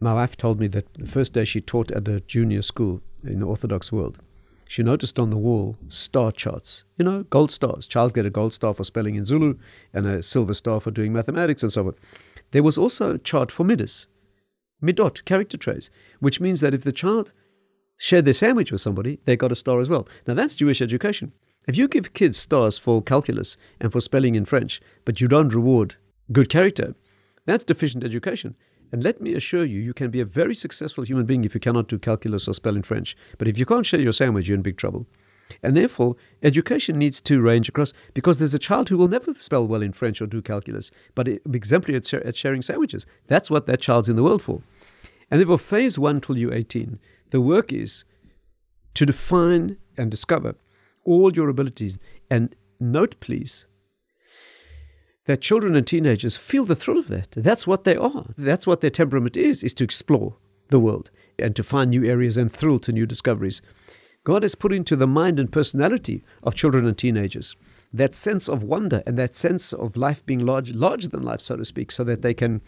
my 0.00 0.14
wife 0.14 0.36
told 0.36 0.60
me 0.60 0.68
that 0.68 0.92
the 0.94 1.06
first 1.06 1.32
day 1.32 1.44
she 1.44 1.60
taught 1.60 1.90
at 1.90 2.08
a 2.08 2.20
junior 2.20 2.62
school 2.62 3.02
in 3.24 3.40
the 3.40 3.46
Orthodox 3.46 3.92
world, 3.92 4.18
she 4.66 4.82
noticed 4.82 5.18
on 5.18 5.30
the 5.30 5.36
wall 5.36 5.76
star 5.88 6.30
charts. 6.30 6.84
You 6.96 7.04
know, 7.04 7.24
gold 7.24 7.50
stars. 7.50 7.86
Child 7.86 8.14
get 8.14 8.24
a 8.24 8.30
gold 8.30 8.54
star 8.54 8.72
for 8.72 8.84
spelling 8.84 9.16
in 9.16 9.26
Zulu 9.26 9.58
and 9.92 10.06
a 10.06 10.22
silver 10.22 10.54
star 10.54 10.80
for 10.80 10.92
doing 10.92 11.12
mathematics 11.12 11.62
and 11.62 11.72
so 11.72 11.82
forth. 11.82 11.96
There 12.52 12.62
was 12.62 12.78
also 12.78 13.14
a 13.14 13.18
chart 13.18 13.50
for 13.50 13.64
midas, 13.64 14.06
midot, 14.82 15.24
character 15.24 15.56
traits, 15.56 15.90
which 16.20 16.40
means 16.40 16.60
that 16.60 16.72
if 16.72 16.82
the 16.82 16.92
child 16.92 17.32
shared 17.96 18.24
their 18.24 18.32
sandwich 18.34 18.72
with 18.72 18.80
somebody, 18.80 19.18
they 19.24 19.36
got 19.36 19.52
a 19.52 19.56
star 19.56 19.80
as 19.80 19.88
well. 19.88 20.08
Now 20.26 20.34
that's 20.34 20.54
Jewish 20.54 20.80
education. 20.80 21.32
If 21.66 21.76
you 21.76 21.88
give 21.88 22.14
kids 22.14 22.38
stars 22.38 22.78
for 22.78 23.02
calculus 23.02 23.56
and 23.80 23.92
for 23.92 24.00
spelling 24.00 24.34
in 24.34 24.44
French, 24.44 24.80
but 25.04 25.20
you 25.20 25.28
don't 25.28 25.54
reward 25.54 25.96
good 26.32 26.48
character, 26.48 26.94
that's 27.44 27.64
deficient 27.64 28.04
education. 28.04 28.56
And 28.92 29.04
let 29.04 29.20
me 29.20 29.34
assure 29.34 29.64
you, 29.64 29.78
you 29.78 29.94
can 29.94 30.10
be 30.10 30.20
a 30.20 30.24
very 30.24 30.54
successful 30.54 31.04
human 31.04 31.26
being 31.26 31.44
if 31.44 31.54
you 31.54 31.60
cannot 31.60 31.88
do 31.88 31.98
calculus 31.98 32.48
or 32.48 32.54
spell 32.54 32.76
in 32.76 32.82
French. 32.82 33.16
But 33.38 33.46
if 33.46 33.58
you 33.58 33.66
can't 33.66 33.86
share 33.86 34.00
your 34.00 34.12
sandwich, 34.12 34.48
you're 34.48 34.56
in 34.56 34.62
big 34.62 34.78
trouble. 34.78 35.06
And 35.62 35.76
therefore, 35.76 36.16
education 36.42 36.98
needs 36.98 37.20
to 37.22 37.40
range 37.40 37.68
across 37.68 37.92
because 38.14 38.38
there's 38.38 38.54
a 38.54 38.58
child 38.58 38.88
who 38.88 38.96
will 38.96 39.08
never 39.08 39.34
spell 39.34 39.66
well 39.66 39.82
in 39.82 39.92
French 39.92 40.20
or 40.20 40.26
do 40.26 40.40
calculus, 40.40 40.90
but 41.14 41.28
exemplary 41.28 41.96
at, 41.96 42.12
at 42.14 42.36
sharing 42.36 42.62
sandwiches. 42.62 43.06
That's 43.26 43.50
what 43.50 43.66
that 43.66 43.80
child's 43.80 44.08
in 44.08 44.16
the 44.16 44.22
world 44.22 44.42
for. 44.42 44.62
And 45.30 45.40
therefore, 45.40 45.58
phase 45.58 45.98
one 45.98 46.20
till 46.20 46.38
you're 46.38 46.54
18, 46.54 46.98
the 47.30 47.40
work 47.40 47.72
is 47.72 48.04
to 48.94 49.06
define 49.06 49.76
and 49.96 50.10
discover 50.10 50.56
all 51.04 51.32
your 51.32 51.48
abilities. 51.48 51.98
And 52.30 52.54
note, 52.78 53.18
please, 53.20 53.66
that 55.26 55.40
children 55.40 55.76
and 55.76 55.86
teenagers 55.86 56.36
feel 56.36 56.64
the 56.64 56.76
thrill 56.76 56.98
of 56.98 57.08
that. 57.08 57.30
That's 57.32 57.66
what 57.66 57.84
they 57.84 57.96
are. 57.96 58.26
That's 58.36 58.66
what 58.66 58.80
their 58.80 58.90
temperament 58.90 59.36
is, 59.36 59.62
is 59.62 59.74
to 59.74 59.84
explore 59.84 60.36
the 60.68 60.80
world 60.80 61.10
and 61.38 61.54
to 61.56 61.62
find 61.62 61.90
new 61.90 62.04
areas 62.04 62.36
and 62.36 62.50
thrill 62.50 62.78
to 62.80 62.92
new 62.92 63.06
discoveries. 63.06 63.62
God 64.24 64.42
has 64.42 64.54
put 64.54 64.72
into 64.72 64.96
the 64.96 65.06
mind 65.06 65.40
and 65.40 65.50
personality 65.50 66.22
of 66.42 66.54
children 66.54 66.86
and 66.86 66.96
teenagers 66.96 67.56
that 67.92 68.14
sense 68.14 68.48
of 68.48 68.62
wonder 68.62 69.02
and 69.06 69.18
that 69.18 69.34
sense 69.34 69.72
of 69.72 69.96
life 69.96 70.24
being 70.26 70.44
large, 70.44 70.72
larger 70.72 71.08
than 71.08 71.22
life, 71.22 71.40
so 71.40 71.56
to 71.56 71.64
speak, 71.64 71.90
so 71.90 72.04
that 72.04 72.22
they 72.22 72.34
can 72.34 72.60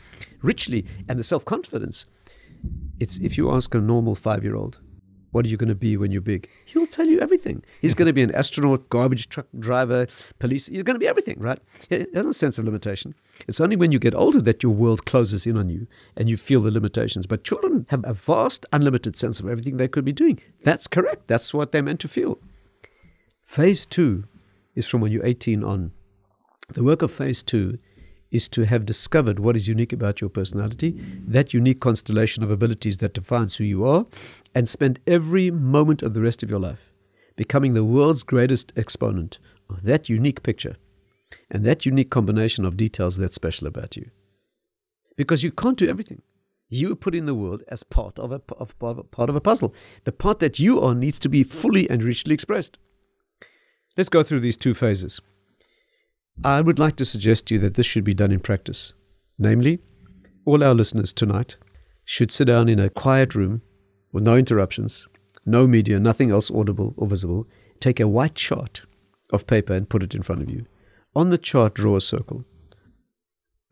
richly, 0.42 0.84
and 1.08 1.18
the 1.18 1.24
self 1.24 1.44
confidence. 1.44 2.06
It's 2.98 3.18
if 3.18 3.36
you 3.36 3.50
ask 3.50 3.74
a 3.74 3.80
normal 3.80 4.14
five 4.14 4.42
year 4.42 4.56
old, 4.56 4.78
what 5.32 5.44
are 5.44 5.48
you 5.48 5.56
going 5.56 5.68
to 5.68 5.74
be 5.74 5.96
when 5.96 6.12
you're 6.12 6.20
big? 6.20 6.48
He'll 6.66 6.86
tell 6.86 7.06
you 7.06 7.20
everything. 7.20 7.64
He's 7.80 7.94
going 7.94 8.06
to 8.06 8.12
be 8.12 8.22
an 8.22 8.34
astronaut, 8.34 8.88
garbage 8.90 9.28
truck 9.28 9.46
driver, 9.58 10.06
police. 10.38 10.66
He's 10.66 10.82
going 10.82 10.94
to 10.94 11.00
be 11.00 11.08
everything, 11.08 11.38
right? 11.40 11.58
He 11.88 12.06
has 12.14 12.26
a 12.26 12.32
sense 12.32 12.58
of 12.58 12.66
limitation. 12.66 13.14
It's 13.48 13.60
only 13.60 13.76
when 13.76 13.92
you 13.92 13.98
get 13.98 14.14
older 14.14 14.40
that 14.42 14.62
your 14.62 14.72
world 14.72 15.06
closes 15.06 15.46
in 15.46 15.56
on 15.56 15.68
you 15.70 15.86
and 16.16 16.28
you 16.28 16.36
feel 16.36 16.60
the 16.60 16.70
limitations. 16.70 17.26
But 17.26 17.44
children 17.44 17.86
have 17.88 18.04
a 18.04 18.12
vast, 18.12 18.66
unlimited 18.72 19.16
sense 19.16 19.40
of 19.40 19.48
everything 19.48 19.78
they 19.78 19.88
could 19.88 20.04
be 20.04 20.12
doing. 20.12 20.38
That's 20.62 20.86
correct. 20.86 21.28
That's 21.28 21.52
what 21.52 21.72
they're 21.72 21.82
meant 21.82 22.00
to 22.00 22.08
feel. 22.08 22.38
Phase 23.42 23.86
two 23.86 24.24
is 24.74 24.86
from 24.86 25.00
when 25.00 25.12
you're 25.12 25.26
18 25.26 25.64
on. 25.64 25.92
The 26.68 26.84
work 26.84 27.02
of 27.02 27.10
phase 27.10 27.42
two 27.42 27.78
is 28.32 28.48
to 28.48 28.64
have 28.64 28.84
discovered 28.84 29.38
what 29.38 29.54
is 29.54 29.68
unique 29.68 29.92
about 29.92 30.20
your 30.20 30.30
personality, 30.30 30.96
that 31.26 31.54
unique 31.54 31.80
constellation 31.80 32.42
of 32.42 32.50
abilities 32.50 32.96
that 32.96 33.14
defines 33.14 33.56
who 33.56 33.64
you 33.64 33.84
are, 33.84 34.06
and 34.54 34.68
spend 34.68 34.98
every 35.06 35.50
moment 35.50 36.02
of 36.02 36.14
the 36.14 36.20
rest 36.20 36.42
of 36.42 36.50
your 36.50 36.58
life 36.58 36.92
becoming 37.36 37.74
the 37.74 37.84
world's 37.84 38.22
greatest 38.22 38.72
exponent 38.76 39.38
of 39.70 39.82
that 39.84 40.08
unique 40.08 40.42
picture 40.42 40.76
and 41.50 41.64
that 41.64 41.86
unique 41.86 42.10
combination 42.10 42.64
of 42.64 42.76
details 42.76 43.16
that's 43.16 43.34
special 43.34 43.66
about 43.66 43.96
you. 43.96 44.10
Because 45.16 45.42
you 45.42 45.50
can't 45.50 45.78
do 45.78 45.88
everything. 45.88 46.22
You 46.68 46.92
are 46.92 46.96
put 46.96 47.14
in 47.14 47.26
the 47.26 47.34
world 47.34 47.62
as 47.68 47.82
part 47.82 48.18
of 48.18 48.32
a, 48.32 48.40
of, 48.58 48.74
of, 48.80 49.10
part 49.10 49.28
of 49.28 49.36
a 49.36 49.40
puzzle. 49.40 49.74
The 50.04 50.12
part 50.12 50.38
that 50.38 50.58
you 50.58 50.80
are 50.80 50.94
needs 50.94 51.18
to 51.20 51.28
be 51.28 51.42
fully 51.42 51.88
and 51.88 52.02
richly 52.02 52.32
expressed. 52.32 52.78
Let's 53.96 54.08
go 54.08 54.22
through 54.22 54.40
these 54.40 54.56
two 54.56 54.72
phases. 54.72 55.20
I 56.44 56.60
would 56.60 56.78
like 56.78 56.96
to 56.96 57.04
suggest 57.04 57.46
to 57.46 57.54
you 57.54 57.60
that 57.60 57.74
this 57.74 57.86
should 57.86 58.04
be 58.04 58.14
done 58.14 58.32
in 58.32 58.40
practice. 58.40 58.94
Namely, 59.38 59.78
all 60.44 60.62
our 60.64 60.74
listeners 60.74 61.12
tonight 61.12 61.56
should 62.04 62.30
sit 62.30 62.46
down 62.46 62.68
in 62.68 62.80
a 62.80 62.90
quiet 62.90 63.34
room 63.34 63.62
with 64.12 64.24
no 64.24 64.36
interruptions, 64.36 65.06
no 65.46 65.66
media, 65.66 66.00
nothing 66.00 66.30
else 66.30 66.50
audible 66.50 66.94
or 66.96 67.06
visible. 67.06 67.46
Take 67.80 68.00
a 68.00 68.08
white 68.08 68.34
chart 68.34 68.82
of 69.30 69.46
paper 69.46 69.72
and 69.74 69.88
put 69.88 70.02
it 70.02 70.14
in 70.14 70.22
front 70.22 70.42
of 70.42 70.50
you. 70.50 70.66
On 71.14 71.30
the 71.30 71.38
chart, 71.38 71.74
draw 71.74 71.96
a 71.96 72.00
circle. 72.00 72.44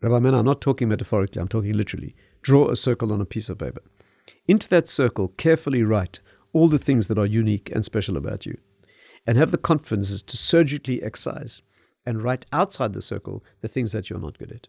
Rabbi 0.01 0.19
Man, 0.19 0.33
I'm 0.33 0.45
not 0.45 0.61
talking 0.61 0.89
metaphorically, 0.89 1.41
I'm 1.41 1.47
talking 1.47 1.73
literally. 1.73 2.15
Draw 2.41 2.69
a 2.69 2.75
circle 2.75 3.13
on 3.13 3.21
a 3.21 3.25
piece 3.25 3.49
of 3.49 3.59
paper. 3.59 3.81
Into 4.47 4.67
that 4.69 4.89
circle, 4.89 5.29
carefully 5.37 5.83
write 5.83 6.19
all 6.53 6.67
the 6.67 6.79
things 6.79 7.07
that 7.07 7.17
are 7.17 7.25
unique 7.25 7.71
and 7.73 7.85
special 7.85 8.17
about 8.17 8.45
you. 8.45 8.57
And 9.27 9.37
have 9.37 9.51
the 9.51 9.57
confidence 9.57 10.23
to 10.23 10.37
surgically 10.37 11.03
excise 11.03 11.61
and 12.05 12.21
write 12.23 12.45
outside 12.51 12.93
the 12.93 13.01
circle 13.01 13.43
the 13.61 13.67
things 13.67 13.91
that 13.91 14.09
you're 14.09 14.19
not 14.19 14.37
good 14.37 14.51
at. 14.51 14.67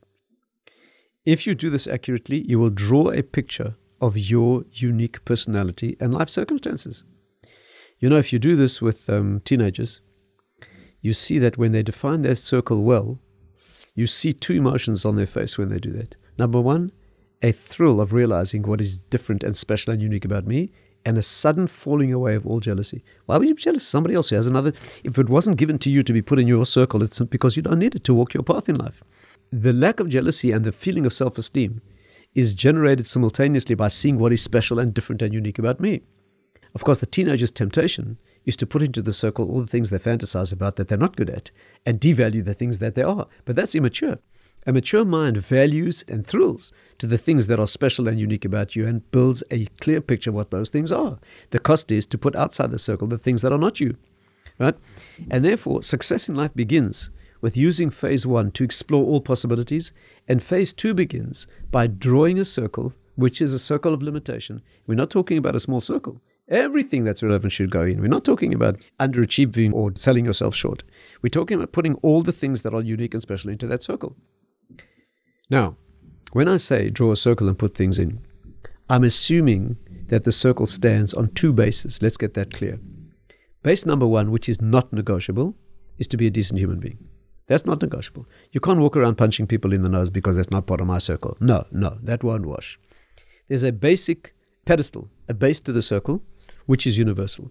If 1.25 1.47
you 1.47 1.55
do 1.55 1.71
this 1.71 1.87
accurately, 1.87 2.45
you 2.49 2.59
will 2.59 2.71
draw 2.71 3.11
a 3.11 3.23
picture 3.23 3.77
of 4.01 4.19
your 4.19 4.65
unique 4.73 5.25
personality 5.25 5.97
and 6.01 6.13
life 6.13 6.29
circumstances. 6.29 7.05
You 8.01 8.11
know, 8.11 8.19
if 8.19 8.33
you 8.33 8.41
do 8.41 8.57
this 8.57 8.83
with 8.83 9.09
um, 9.09 9.41
teenagers, 9.45 10.01
you 11.01 11.13
see 11.13 11.39
that 11.39 11.57
when 11.57 11.71
they 11.73 11.85
define 11.85 12.23
their 12.23 12.35
circle 12.35 12.83
well, 12.83 13.21
you 13.95 14.07
see 14.07 14.33
two 14.33 14.55
emotions 14.55 15.05
on 15.05 15.17
their 15.17 15.27
face 15.27 15.57
when 15.57 15.69
they 15.69 15.79
do 15.79 15.93
that. 15.93 16.17
Number 16.39 16.61
one, 16.61 16.91
a 17.43 17.53
thrill 17.53 18.01
of 18.01 18.13
realizing 18.13 18.63
what 18.63 18.81
is 18.81 18.97
different 18.97 19.45
and 19.45 19.57
special 19.57 19.93
and 19.93 20.03
unique 20.03 20.25
about 20.25 20.47
me, 20.47 20.73
and 21.05 21.19
a 21.19 21.23
sudden 21.23 21.67
falling 21.67 22.13
away 22.13 22.35
of 22.35 22.47
all 22.47 22.61
jealousy. 22.61 23.05
Why 23.27 23.37
would 23.37 23.49
you 23.49 23.55
be 23.55 23.63
jealous? 23.63 23.87
Somebody 23.87 24.15
else 24.15 24.31
who 24.31 24.37
has 24.37 24.47
another. 24.47 24.73
If 25.05 25.19
it 25.19 25.29
wasn't 25.29 25.57
given 25.57 25.79
to 25.79 25.91
you 25.91 26.03
to 26.03 26.13
be 26.13 26.23
put 26.23 26.39
in 26.39 26.49
your 26.49 26.67
circle, 26.67 27.03
it's 27.03 27.21
because 27.21 27.57
you 27.57 27.63
don't 27.63 27.79
need 27.79 27.95
it 27.95 28.05
to 28.05 28.15
walk 28.15 28.35
your 28.35 28.43
path 28.43 28.69
in 28.69 28.77
life. 28.77 29.03
The 29.51 29.73
lack 29.73 30.01
of 30.01 30.09
jealousy 30.09 30.53
and 30.53 30.65
the 30.65 30.73
feeling 30.73 31.05
of 31.05 31.13
self 31.13 31.39
esteem 31.39 31.83
is 32.35 32.55
generated 32.55 33.07
simultaneously 33.07 33.75
by 33.75 33.89
seeing 33.89 34.19
what 34.19 34.33
is 34.33 34.43
special 34.43 34.79
and 34.79 34.95
different 34.95 35.23
and 35.23 35.35
unique 35.35 35.59
about 35.59 35.81
me. 35.81 36.03
Of 36.75 36.85
course, 36.85 36.99
the 36.99 37.07
teenager's 37.07 37.51
temptation 37.51 38.17
is 38.47 38.57
to 38.57 38.67
put 38.67 38.83
into 38.83 39.03
the 39.03 39.13
circle 39.13 39.51
all 39.51 39.61
the 39.61 39.67
things 39.67 39.91
they 39.91 39.99
fantasize 39.99 40.53
about 40.53 40.77
that 40.77 40.89
they're 40.89 40.99
not 40.99 41.17
good 41.17 41.29
at 41.29 41.51
and 41.85 42.01
devalue 42.01 42.45
the 42.45 42.55
things 42.55 42.79
that 42.79 42.95
they 42.95 43.03
are. 43.03 43.27
But 43.45 43.57
that's 43.57 43.75
immature. 43.75 44.19
A 44.65 44.73
mature 44.73 45.05
mind 45.05 45.39
values 45.39 46.05
and 46.07 46.25
thrills 46.25 46.73
to 46.99 47.09
the 47.09 47.19
things 47.19 47.49
that 47.49 47.59
are 47.59 47.67
special 47.67 48.07
and 48.07 48.21
unique 48.21 48.45
about 48.45 48.77
you 48.77 48.87
and 48.87 49.11
builds 49.11 49.43
a 49.51 49.67
clear 49.81 50.01
picture 50.01 50.31
of 50.31 50.37
what 50.37 50.53
those 50.53 50.71
things 50.71 50.93
are. 50.93 51.19
The 51.51 51.59
cost 51.59 51.91
is 51.91 52.07
to 52.07 52.19
put 52.19 52.37
outside 52.37 52.71
the 52.71 52.79
circle 52.79 53.09
the 53.09 53.19
things 53.19 53.43
that 53.43 53.53
are 53.53 53.59
not 53.59 53.81
you. 53.81 53.97
Right? 54.61 54.77
And 55.31 55.45
therefore, 55.45 55.83
success 55.83 56.29
in 56.29 56.37
life 56.37 56.55
begins 56.55 57.11
with 57.41 57.57
using 57.57 57.91
phase 57.91 58.25
one 58.25 58.53
to 58.53 58.63
explore 58.63 59.05
all 59.05 59.21
possibilities, 59.21 59.93
and 60.29 60.41
phase 60.41 60.73
two 60.73 60.95
begins 60.95 61.49
by 61.73 61.89
drawing 61.89 62.39
a 62.39 62.45
circle, 62.45 62.95
which 63.17 63.43
is 63.43 63.53
a 63.53 63.59
circle 63.59 63.93
of 63.93 64.03
limitation. 64.03 64.63
We're 64.87 64.95
not 64.95 65.11
talking 65.11 65.39
about 65.39 65.57
a 65.57 65.61
small 65.61 65.81
circle. 65.81 66.21
Everything 66.49 67.03
that's 67.03 67.23
relevant 67.23 67.53
should 67.53 67.71
go 67.71 67.83
in. 67.83 68.01
We're 68.01 68.07
not 68.07 68.25
talking 68.25 68.55
about 68.55 68.87
underachieving 69.01 69.73
or 69.73 69.93
selling 69.97 70.25
yourself 70.25 70.55
short. 70.55 70.85
We're 71.21 71.31
talking 71.31 71.57
about 71.57 71.73
putting 71.73 71.95
all 71.97 72.23
the 72.23 72.33
things 72.33 72.63
that 72.63 72.75
are 72.75 72.83
unique 72.83 73.15
and 73.15 73.23
special 73.23 73.51
into 73.51 73.67
that 73.67 73.83
circle. 73.83 74.15
Now, 75.53 75.77
when 76.33 76.49
I 76.49 76.57
say 76.57 76.89
draw 76.89 77.13
a 77.13 77.17
circle 77.17 77.47
and 77.47 77.59
put 77.59 77.75
things 77.75 77.99
in, 77.99 78.21
I'm 78.89 79.05
assuming 79.05 79.77
that 80.07 80.25
the 80.25 80.33
circle 80.33 80.67
stands 80.67 81.13
on 81.13 81.29
two 81.35 81.53
bases. 81.53 82.01
Let's 82.01 82.17
get 82.17 82.33
that 82.35 82.55
clear. 82.55 82.81
Base 83.63 83.85
number 83.85 84.07
one, 84.07 84.31
which 84.31 84.49
is 84.49 84.63
not 84.63 84.95
negotiable, 84.95 85.55
is 85.99 86.09
to 86.09 86.17
be 86.17 86.27
a 86.27 86.31
decent 86.31 86.59
human 86.59 86.81
being. 86.81 87.07
That's 87.49 87.67
not 87.67 87.83
negotiable. 87.83 88.27
You 88.53 88.61
can't 88.61 88.81
walk 88.81 88.97
around 88.97 89.17
punching 89.17 89.47
people 89.47 89.75
in 89.75 89.83
the 89.83 89.91
nose 89.91 90.09
because 90.09 90.37
that's 90.37 90.51
not 90.51 90.67
part 90.67 90.81
of 90.81 90.87
my 90.87 90.97
circle. 90.97 91.37
No, 91.39 91.67
no, 91.71 91.99
that 92.03 92.25
won't 92.25 92.47
wash. 92.47 92.81
There's 93.49 93.63
a 93.63 93.73
basic 93.73 94.35
pedestal, 94.65 95.11
a 95.29 95.35
base 95.35 95.61
to 95.61 95.73
the 95.73 95.83
circle, 95.83 96.23
which 96.65 96.87
is 96.87 96.97
universal. 96.97 97.51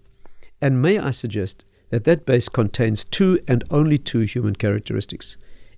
And 0.60 0.82
may 0.82 0.98
I 0.98 1.12
suggest 1.12 1.64
that 1.90 2.02
that 2.02 2.26
base 2.26 2.48
contains 2.48 3.04
two 3.04 3.38
and 3.46 3.62
only 3.70 3.96
two 3.96 4.20
human 4.22 4.56
characteristics. 4.56 5.36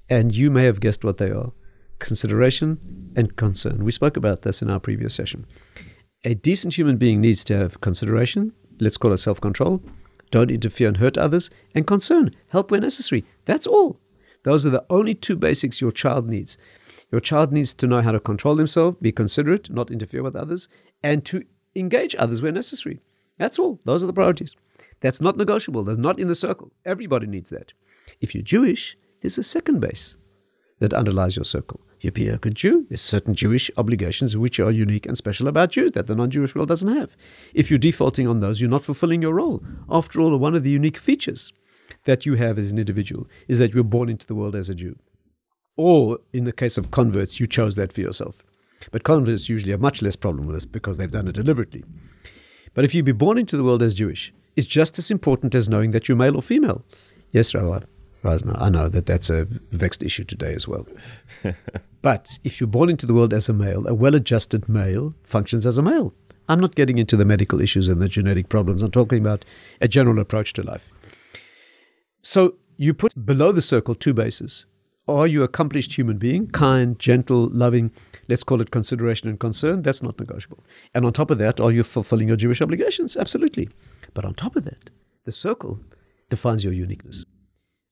And 0.08 0.34
you 0.34 0.50
may 0.50 0.64
have 0.64 0.80
guessed 0.80 1.04
what 1.04 1.18
they 1.18 1.30
are 1.30 1.52
consideration 1.98 3.12
and 3.16 3.36
concern. 3.36 3.84
We 3.84 3.92
spoke 3.92 4.16
about 4.16 4.42
this 4.42 4.62
in 4.62 4.70
our 4.70 4.80
previous 4.80 5.14
session. 5.14 5.46
A 6.24 6.34
decent 6.34 6.76
human 6.76 6.96
being 6.96 7.20
needs 7.20 7.44
to 7.44 7.56
have 7.56 7.80
consideration, 7.80 8.52
let's 8.80 8.96
call 8.96 9.12
it 9.12 9.18
self 9.18 9.40
control, 9.40 9.82
don't 10.30 10.50
interfere 10.50 10.88
and 10.88 10.96
hurt 10.96 11.18
others, 11.18 11.50
and 11.74 11.86
concern, 11.86 12.30
help 12.50 12.70
where 12.70 12.80
necessary. 12.80 13.24
That's 13.44 13.66
all. 13.66 13.98
Those 14.42 14.66
are 14.66 14.70
the 14.70 14.84
only 14.90 15.14
two 15.14 15.36
basics 15.36 15.80
your 15.80 15.92
child 15.92 16.28
needs. 16.28 16.56
Your 17.12 17.20
child 17.20 17.52
needs 17.52 17.74
to 17.74 17.86
know 17.86 18.00
how 18.00 18.12
to 18.12 18.20
control 18.20 18.56
himself, 18.56 19.00
be 19.00 19.12
considerate, 19.12 19.70
not 19.70 19.90
interfere 19.90 20.22
with 20.22 20.34
others, 20.34 20.68
and 21.02 21.24
to 21.26 21.44
engage 21.76 22.16
others 22.18 22.42
where 22.42 22.52
necessary. 22.52 23.00
That's 23.38 23.58
all. 23.58 23.80
Those 23.84 24.02
are 24.02 24.06
the 24.06 24.12
priorities. 24.12 24.56
That's 25.00 25.20
not 25.20 25.36
negotiable. 25.36 25.84
That's 25.84 25.98
not 25.98 26.18
in 26.18 26.28
the 26.28 26.34
circle. 26.34 26.72
Everybody 26.84 27.26
needs 27.26 27.50
that. 27.50 27.72
If 28.20 28.34
you're 28.34 28.42
Jewish, 28.42 28.96
there's 29.20 29.38
a 29.38 29.42
second 29.42 29.80
base 29.80 30.16
that 30.78 30.92
underlies 30.92 31.36
your 31.36 31.44
circle. 31.44 31.80
You 32.00 32.10
be 32.10 32.28
a 32.28 32.36
good 32.36 32.54
Jew. 32.54 32.86
There's 32.88 33.00
certain 33.00 33.34
Jewish 33.34 33.70
obligations 33.76 34.36
which 34.36 34.60
are 34.60 34.70
unique 34.70 35.06
and 35.06 35.16
special 35.16 35.48
about 35.48 35.70
Jews 35.70 35.92
that 35.92 36.06
the 36.06 36.14
non-Jewish 36.14 36.54
world 36.54 36.68
doesn't 36.68 36.94
have. 36.94 37.16
If 37.54 37.70
you're 37.70 37.78
defaulting 37.78 38.28
on 38.28 38.40
those, 38.40 38.60
you're 38.60 38.70
not 38.70 38.84
fulfilling 38.84 39.22
your 39.22 39.34
role. 39.34 39.62
After 39.90 40.20
all, 40.20 40.36
one 40.36 40.54
of 40.54 40.62
the 40.62 40.70
unique 40.70 40.98
features 40.98 41.52
that 42.04 42.26
you 42.26 42.34
have 42.34 42.58
as 42.58 42.72
an 42.72 42.78
individual 42.78 43.26
is 43.48 43.58
that 43.58 43.72
you 43.72 43.80
were 43.80 43.88
born 43.88 44.08
into 44.08 44.26
the 44.26 44.34
world 44.34 44.54
as 44.54 44.68
a 44.68 44.74
Jew. 44.74 44.98
Or 45.76 46.18
in 46.32 46.44
the 46.44 46.52
case 46.52 46.76
of 46.76 46.90
converts, 46.90 47.40
you 47.40 47.46
chose 47.46 47.74
that 47.76 47.92
for 47.92 48.00
yourself. 48.00 48.42
But 48.90 49.02
converts 49.02 49.48
usually 49.48 49.72
have 49.72 49.80
much 49.80 50.02
less 50.02 50.16
problem 50.16 50.46
with 50.46 50.56
this 50.56 50.66
because 50.66 50.98
they've 50.98 51.10
done 51.10 51.28
it 51.28 51.32
deliberately. 51.32 51.84
But 52.74 52.84
if 52.84 52.94
you 52.94 53.02
be 53.02 53.12
born 53.12 53.38
into 53.38 53.56
the 53.56 53.64
world 53.64 53.82
as 53.82 53.94
Jewish, 53.94 54.32
it's 54.56 54.66
just 54.66 54.98
as 54.98 55.10
important 55.10 55.54
as 55.54 55.68
knowing 55.68 55.92
that 55.92 56.08
you're 56.08 56.16
male 56.16 56.36
or 56.36 56.42
female. 56.42 56.84
Yes, 57.32 57.54
Rabbi 57.54 57.86
I 58.24 58.68
know 58.68 58.88
that 58.88 59.06
that's 59.06 59.30
a 59.30 59.46
vexed 59.72 60.02
issue 60.02 60.24
today 60.24 60.54
as 60.54 60.66
well. 60.66 60.86
but 62.02 62.38
if 62.44 62.60
you're 62.60 62.68
born 62.68 62.90
into 62.90 63.06
the 63.06 63.14
world 63.14 63.32
as 63.34 63.48
a 63.48 63.52
male, 63.52 63.86
a 63.86 63.94
well 63.94 64.14
adjusted 64.14 64.68
male 64.68 65.14
functions 65.22 65.66
as 65.66 65.78
a 65.78 65.82
male. 65.82 66.14
I'm 66.48 66.60
not 66.60 66.74
getting 66.74 66.98
into 66.98 67.16
the 67.16 67.24
medical 67.24 67.60
issues 67.60 67.88
and 67.88 68.00
the 68.00 68.08
genetic 68.08 68.48
problems. 68.48 68.82
I'm 68.82 68.90
talking 68.90 69.18
about 69.18 69.44
a 69.80 69.88
general 69.88 70.18
approach 70.18 70.52
to 70.54 70.62
life. 70.62 70.90
So 72.20 72.54
you 72.76 72.92
put 72.92 73.26
below 73.26 73.52
the 73.52 73.62
circle 73.62 73.94
two 73.94 74.14
bases. 74.14 74.66
Are 75.06 75.26
you 75.26 75.42
accomplished 75.42 75.94
human 75.94 76.16
being, 76.16 76.46
kind, 76.48 76.98
gentle, 76.98 77.48
loving? 77.50 77.90
Let's 78.26 78.42
call 78.42 78.62
it 78.62 78.70
consideration 78.70 79.28
and 79.28 79.38
concern. 79.38 79.82
That's 79.82 80.02
not 80.02 80.18
negotiable. 80.18 80.64
And 80.94 81.04
on 81.04 81.12
top 81.12 81.30
of 81.30 81.38
that, 81.38 81.60
are 81.60 81.70
you 81.70 81.82
fulfilling 81.82 82.28
your 82.28 82.38
Jewish 82.38 82.62
obligations? 82.62 83.16
Absolutely. 83.16 83.68
But 84.14 84.24
on 84.24 84.34
top 84.34 84.56
of 84.56 84.64
that, 84.64 84.88
the 85.24 85.32
circle 85.32 85.80
defines 86.30 86.64
your 86.64 86.72
uniqueness. 86.72 87.24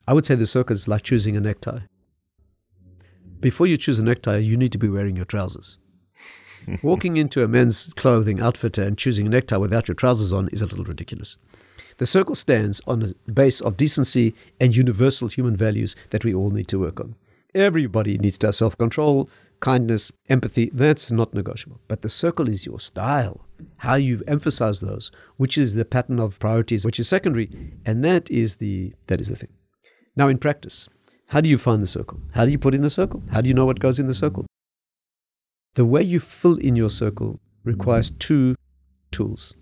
I 0.07 0.15
would 0.15 0.27
say 0.27 0.35
the 0.35 0.47
circle 0.47 0.75
is 0.75 0.89
like 0.89 1.03
choosing 1.03 1.37
a 1.37 1.41
necktie. 1.41 1.81
Before 3.41 3.67
you 3.67 3.77
choose 3.77 3.99
a 3.99 4.05
necktie, 4.05 4.39
you 4.39 4.57
need 4.57 4.73
to 4.73 4.79
be 4.79 4.89
wearing 4.89 5.17
your 5.17 5.25
trousers. 5.25 5.79
Walking 6.83 7.17
into 7.17 7.43
a 7.43 7.49
men's 7.49 7.93
clothing 7.95 8.41
outfitter 8.41 8.83
and 8.83 8.97
choosing 8.97 9.27
a 9.27 9.31
necktie 9.31 9.57
without 9.57 9.89
your 9.89 9.95
trousers 9.95 10.33
on 10.33 10.49
is 10.49 10.63
a 10.63 10.67
little 10.67 10.85
ridiculous. 10.85 11.37
The 11.99 12.07
circle 12.07 12.35
stands 12.35 12.81
on 12.87 13.03
a 13.03 13.31
base 13.31 13.61
of 13.61 13.77
decency 13.77 14.35
and 14.61 14.75
universal 14.75 15.29
human 15.29 15.57
values 15.57 15.95
that 16.11 16.25
we 16.25 16.35
all 16.35 16.51
need 16.51 16.69
to 16.69 16.79
work 16.79 17.01
on. 17.01 17.17
Everybody 17.55 18.17
needs 18.17 18.39
to 18.39 18.49
have 18.49 18.55
self 18.57 18.79
control, 18.79 19.29
kindness, 19.61 20.11
empathy. 20.29 20.71
That's 20.73 21.11
not 21.11 21.35
negotiable. 21.35 21.81
But 21.87 22.03
the 22.03 22.09
circle 22.09 22.49
is 22.49 22.65
your 22.65 22.81
style, 22.81 23.47
how 23.79 23.97
you 23.97 24.23
emphasize 24.27 24.81
those, 24.81 25.11
which 25.37 25.59
is 25.59 25.75
the 25.75 25.85
pattern 25.85 26.19
of 26.19 26.39
priorities, 26.39 26.87
which 26.87 26.99
is 26.99 27.09
secondary, 27.09 27.51
and 27.85 28.03
that 28.05 28.31
is 28.31 28.57
the 28.57 28.95
that 29.09 29.21
is 29.21 29.29
the 29.29 29.37
thing. 29.37 29.51
Now, 30.15 30.29
in 30.29 30.39
practice, 30.39 30.89
how 31.29 31.41
do 31.41 31.49
you 31.49 31.57
find 31.57 31.81
the 31.81 31.87
circle? 31.87 32.21
How 32.35 32.45
do 32.45 32.53
you 32.53 32.59
put 32.59 32.75
in 32.75 32.83
the 32.83 32.91
circle? 32.91 33.23
How 33.31 33.41
do 33.41 33.49
you 33.49 33.55
know 33.55 33.65
what 33.65 33.81
goes 33.81 33.99
in 33.99 34.07
the 34.07 34.15
circle? 34.15 34.47
The 35.75 35.87
way 35.87 36.03
you 36.03 36.21
fill 36.21 36.57
in 36.57 36.77
your 36.77 36.91
circle 36.91 37.41
requires 37.65 38.11
two 38.11 38.55
tools. 39.11 39.55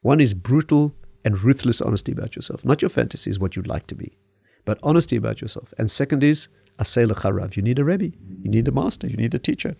One 0.00 0.20
is 0.20 0.32
brutal 0.32 0.94
and 1.24 1.42
ruthless 1.42 1.82
honesty 1.82 2.12
about 2.12 2.34
yourself. 2.34 2.64
Not 2.64 2.80
your 2.80 2.88
fantasies, 2.88 3.38
what 3.38 3.54
you'd 3.54 3.66
like 3.66 3.86
to 3.88 3.94
be, 3.94 4.16
but 4.64 4.78
honesty 4.82 5.16
about 5.16 5.42
yourself. 5.42 5.74
And 5.76 5.90
second 5.90 6.24
is 6.24 6.48
asay 6.78 7.06
harav. 7.06 7.56
You 7.56 7.62
need 7.62 7.78
a 7.78 7.84
rebbe, 7.84 8.12
you 8.42 8.50
need 8.50 8.66
a 8.68 8.72
master, 8.72 9.06
you 9.06 9.16
need 9.18 9.34
a 9.34 9.38
teacher. 9.38 9.76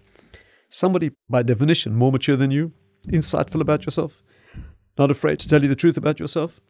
Somebody, 0.69 1.13
by 1.31 1.43
definition, 1.43 1.95
more 1.95 2.13
mature 2.13 2.37
than 2.37 2.51
you, 2.51 2.73
insightful 3.09 3.63
about 3.63 3.87
yourself, 3.87 4.23
not 4.99 5.11
afraid 5.11 5.41
to 5.41 5.49
tell 5.49 5.63
you 5.63 5.69
the 5.69 5.77
truth 5.77 5.97
about 5.97 6.21
yourself. 6.21 6.61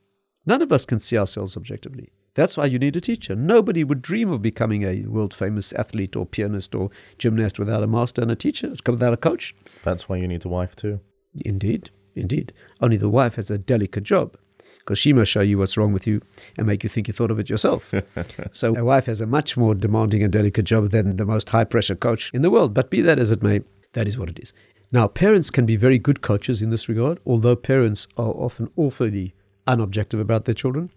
None 0.46 0.62
of 0.62 0.72
us 0.72 0.86
can 0.86 1.00
see 1.00 1.18
ourselves 1.18 1.56
objectively. 1.56 2.12
That's 2.34 2.56
why 2.56 2.66
you 2.66 2.78
need 2.78 2.96
a 2.96 3.00
teacher. 3.00 3.34
Nobody 3.34 3.84
would 3.84 4.00
dream 4.00 4.30
of 4.30 4.40
becoming 4.40 4.84
a 4.84 5.02
world 5.02 5.34
famous 5.34 5.72
athlete 5.74 6.16
or 6.16 6.24
pianist 6.24 6.74
or 6.74 6.90
gymnast 7.18 7.58
without 7.58 7.82
a 7.82 7.86
master 7.86 8.22
and 8.22 8.30
a 8.30 8.36
teacher, 8.36 8.74
without 8.86 9.12
a 9.12 9.18
coach. 9.18 9.54
That's 9.82 10.08
why 10.08 10.16
you 10.16 10.26
need 10.26 10.44
a 10.44 10.48
wife 10.48 10.74
too. 10.74 11.00
Indeed, 11.44 11.90
indeed. 12.14 12.52
Only 12.80 12.96
the 12.96 13.10
wife 13.10 13.34
has 13.34 13.50
a 13.50 13.58
delicate 13.58 14.04
job 14.04 14.36
because 14.78 14.98
she 14.98 15.12
must 15.12 15.30
show 15.30 15.40
you 15.40 15.58
what's 15.58 15.76
wrong 15.76 15.92
with 15.92 16.06
you 16.06 16.22
and 16.56 16.66
make 16.66 16.82
you 16.82 16.88
think 16.88 17.06
you 17.06 17.14
thought 17.14 17.30
of 17.30 17.38
it 17.38 17.50
yourself. 17.50 17.92
so 18.52 18.74
a 18.76 18.84
wife 18.84 19.06
has 19.06 19.20
a 19.20 19.26
much 19.26 19.56
more 19.56 19.74
demanding 19.74 20.22
and 20.22 20.32
delicate 20.32 20.64
job 20.64 20.90
than 20.90 21.16
the 21.16 21.26
most 21.26 21.50
high 21.50 21.64
pressure 21.64 21.94
coach 21.94 22.30
in 22.32 22.42
the 22.42 22.50
world. 22.50 22.74
But 22.74 22.90
be 22.90 23.00
that 23.02 23.18
as 23.18 23.30
it 23.30 23.42
may, 23.42 23.60
That 23.92 24.08
is 24.08 24.16
what 24.16 24.30
it 24.30 24.38
is. 24.38 24.54
Now, 24.90 25.06
parents 25.06 25.50
can 25.50 25.66
be 25.66 25.76
very 25.76 25.98
good 25.98 26.22
coaches 26.22 26.62
in 26.62 26.70
this 26.70 26.88
regard, 26.88 27.18
although 27.26 27.56
parents 27.56 28.08
are 28.16 28.32
often 28.32 28.70
awfully 28.76 29.34
unobjective 29.66 30.20
about 30.20 30.44
their 30.44 30.54
children, 30.54 30.90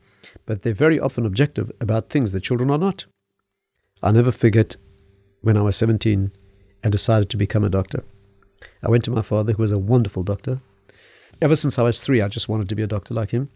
but 0.46 0.62
they're 0.62 0.74
very 0.74 1.00
often 1.00 1.26
objective 1.26 1.72
about 1.80 2.10
things 2.10 2.32
that 2.32 2.42
children 2.42 2.72
are 2.72 2.78
not. 2.78 3.06
I'll 4.04 4.14
never 4.14 4.32
forget 4.32 4.78
when 5.42 5.58
I 5.58 5.62
was 5.62 5.76
17 5.76 6.32
and 6.84 6.92
decided 6.92 7.30
to 7.30 7.38
become 7.38 7.64
a 7.64 7.70
doctor. 7.70 8.04
I 8.84 8.90
went 8.90 9.04
to 9.06 9.12
my 9.12 9.22
father, 9.22 9.54
who 9.54 9.62
was 9.62 9.72
a 9.72 9.78
wonderful 9.78 10.24
doctor. 10.24 10.62
Ever 11.42 11.56
since 11.56 11.78
I 11.78 11.84
was 11.84 12.04
three, 12.04 12.22
I 12.22 12.28
just 12.28 12.48
wanted 12.48 12.70
to 12.70 12.76
be 12.76 12.84
a 12.84 12.88
doctor 12.88 13.14
like 13.14 13.32
him. 13.32 13.50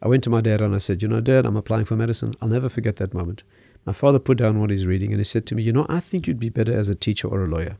I 0.00 0.08
went 0.08 0.22
to 0.24 0.30
my 0.30 0.40
dad 0.40 0.60
and 0.60 0.74
I 0.74 0.78
said, 0.78 1.02
You 1.02 1.08
know, 1.08 1.20
dad, 1.20 1.46
I'm 1.46 1.56
applying 1.56 1.84
for 1.84 1.96
medicine. 1.96 2.34
I'll 2.40 2.48
never 2.48 2.68
forget 2.68 2.96
that 2.96 3.14
moment. 3.14 3.42
My 3.86 3.92
father 3.92 4.18
put 4.18 4.38
down 4.38 4.60
what 4.60 4.70
he's 4.70 4.86
reading 4.86 5.10
and 5.10 5.20
he 5.20 5.24
said 5.24 5.46
to 5.46 5.54
me, 5.54 5.62
You 5.62 5.72
know, 5.72 5.86
I 5.88 6.00
think 6.00 6.26
you'd 6.26 6.38
be 6.38 6.48
better 6.48 6.76
as 6.76 6.88
a 6.88 6.94
teacher 6.94 7.28
or 7.28 7.44
a 7.44 7.48
lawyer. 7.48 7.78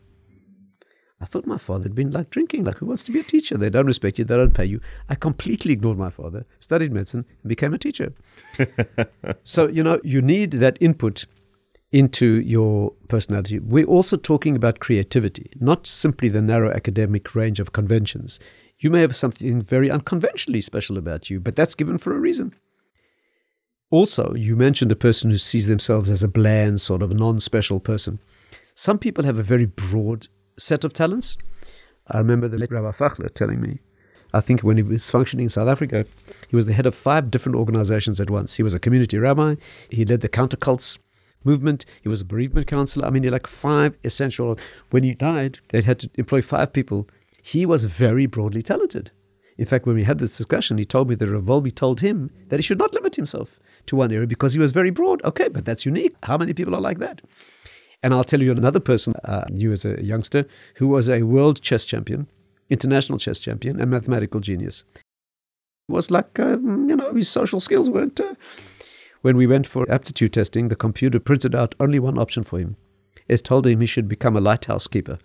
I 1.21 1.27
thought 1.27 1.47
my 1.47 1.59
father 1.59 1.85
had 1.85 1.95
been 1.95 2.11
like 2.11 2.31
drinking, 2.31 2.65
like 2.65 2.79
who 2.79 2.87
wants 2.87 3.05
to 3.05 3.13
be 3.13 3.21
a 3.21 3.25
teacher? 3.25 3.57
They 3.57 3.71
don't 3.71 3.87
respect 3.87 4.19
you, 4.19 4.25
they 4.25 4.37
don't 4.37 4.55
pay 4.55 4.65
you. 4.65 4.81
I 5.09 5.15
completely 5.15 5.73
ignored 5.73 5.99
my 5.99 6.11
father, 6.11 6.45
studied 6.59 6.93
medicine, 6.93 7.25
and 7.43 7.49
became 7.49 7.73
a 7.73 7.79
teacher. 7.79 8.13
so, 9.45 9.69
you 9.69 9.83
know, 9.83 10.01
you 10.03 10.21
need 10.21 10.53
that 10.53 10.77
input 10.81 11.27
into 11.93 12.41
your 12.41 12.93
personality. 13.09 13.61
We're 13.61 13.87
also 13.87 14.17
talking 14.17 14.57
about 14.57 14.81
creativity, 14.81 15.51
not 15.61 15.87
simply 15.87 16.29
the 16.29 16.43
narrow 16.43 16.73
academic 16.73 17.37
range 17.37 17.61
of 17.61 17.73
conventions. 17.73 18.41
You 18.81 18.91
may 18.91 19.01
have 19.01 19.15
something 19.15 19.63
very 19.63 19.91
unconventionally 19.91 20.61
special 20.61 20.99
about 20.99 21.31
you, 21.31 21.39
but 21.39 21.55
that's 21.55 21.77
given 21.77 21.99
for 21.99 22.15
a 22.15 22.19
reason. 22.19 22.55
Also, 23.91 24.35
you 24.35 24.57
mentioned 24.57 24.91
a 24.91 24.97
person 24.97 25.31
who 25.31 25.39
sees 25.39 25.69
themselves 25.69 26.11
as 26.11 26.25
a 26.25 26.29
bland, 26.29 26.81
sort 26.81 27.01
of 27.01 27.15
non 27.15 27.39
special 27.39 27.79
person. 27.79 28.19
Some 28.75 28.99
people 28.99 29.23
have 29.25 29.39
a 29.39 29.45
very 29.45 29.67
broad 29.67 30.27
set 30.59 30.85
of 30.85 30.93
talents. 30.93 31.37
I 32.09 32.19
remember 32.19 32.49
the 32.49 32.59
late 32.59 32.71
Rabbi 32.71 32.91
Fachler 32.91 33.33
telling 33.33 33.61
me, 33.61 33.81
I 34.33 34.41
think 34.41 34.63
when 34.63 34.77
he 34.77 34.83
was 34.83 35.09
functioning 35.11 35.45
in 35.45 35.51
South 35.51 35.69
Africa, 35.69 36.05
he 36.49 36.57
was 36.57 36.67
the 36.67 36.73
head 36.73 36.87
of 36.87 36.95
five 36.95 37.31
different 37.31 37.57
organizations 37.57 38.21
at 38.21 38.31
once. 38.31 38.57
He 38.57 38.63
was 38.63 38.75
a 38.75 38.81
community 38.81 39.17
rabbi, 39.17 39.55
he 39.91 40.05
led 40.05 40.21
the 40.23 40.29
countercults 40.29 40.99
movement, 41.45 41.85
he 42.03 42.09
was 42.09 42.21
a 42.21 42.25
bereavement 42.25 42.67
counselor. 42.67 43.07
I 43.07 43.11
mean, 43.11 43.23
he 43.23 43.31
like 43.31 43.47
five 43.47 43.97
essential. 44.03 44.59
When 44.91 45.05
he 45.05 45.15
died, 45.15 45.61
they 45.69 45.83
had 45.83 46.01
to 46.01 46.11
employ 46.17 46.43
five 46.43 46.73
people. 46.73 47.09
He 47.43 47.65
was 47.65 47.85
very 47.85 48.27
broadly 48.27 48.63
talented. 48.63 49.13
In 49.57 49.67
fact, 49.67 49.87
when 49.87 49.95
we 49.95 50.03
had 50.03 50.19
this 50.19 50.37
discussion, 50.37 50.79
he 50.79 50.85
told 50.85 51.09
me 51.09 51.15
that 51.15 51.29
Rav 51.29 51.45
Wolbe 51.45 51.73
told 51.73 52.01
him 52.01 52.31
that 52.49 52.57
he 52.59 52.63
should 52.63 52.79
not 52.79 52.93
limit 52.93 53.15
himself 53.15 53.61
to 53.87 53.97
one 53.97 54.11
area 54.11 54.27
because 54.27 54.53
he 54.53 54.59
was 54.59 54.73
very 54.73 54.91
broad. 54.91 55.23
Okay, 55.23 55.49
but 55.49 55.65
that's 55.65 55.87
unique. 55.87 56.17
How 56.25 56.37
many 56.37 56.55
people 56.55 56.75
are 56.75 56.81
like 56.81 56.99
that? 56.99 57.21
And 58.05 58.13
I'll 58.13 58.23
tell 58.23 58.43
you 58.43 58.53
another 58.53 58.81
person 58.81 59.15
uh, 59.25 59.45
knew 59.49 59.73
as 59.73 59.87
a 59.87 60.05
youngster 60.05 60.45
who 60.75 60.89
was 60.89 61.09
a 61.09 61.23
world 61.23 61.63
chess 61.63 61.87
champion, 61.87 62.29
international 62.69 63.19
chess 63.19 63.39
champion, 63.41 63.81
and 63.81 63.91
mathematical 63.91 64.41
genius. 64.41 64.85
It 64.95 65.93
was 65.93 66.11
like, 66.11 66.39
uh, 66.39 66.59
you 66.59 66.97
know, 66.97 67.15
his 67.15 67.31
social 67.31 67.61
skills 67.61 67.89
weren't. 67.89 68.21
Uh, 68.21 68.35
when 69.23 69.39
we 69.39 69.47
went 69.47 69.67
for 69.67 69.91
aptitude 69.91 70.35
testing, 70.35 70.69
the 70.69 70.77
computer 70.77 71.19
printed 71.19 71.55
out 71.55 71.75
only 71.81 71.99
one 71.99 72.19
option 72.19 72.43
for 72.43 72.59
him. 72.59 72.77
It 73.27 73.43
told 73.43 73.67
him 73.67 73.81
he 73.81 73.87
should 73.87 74.07
become 74.07 74.37
a 74.37 74.41
lighthouse 74.41 74.87
keeper. 74.87 75.19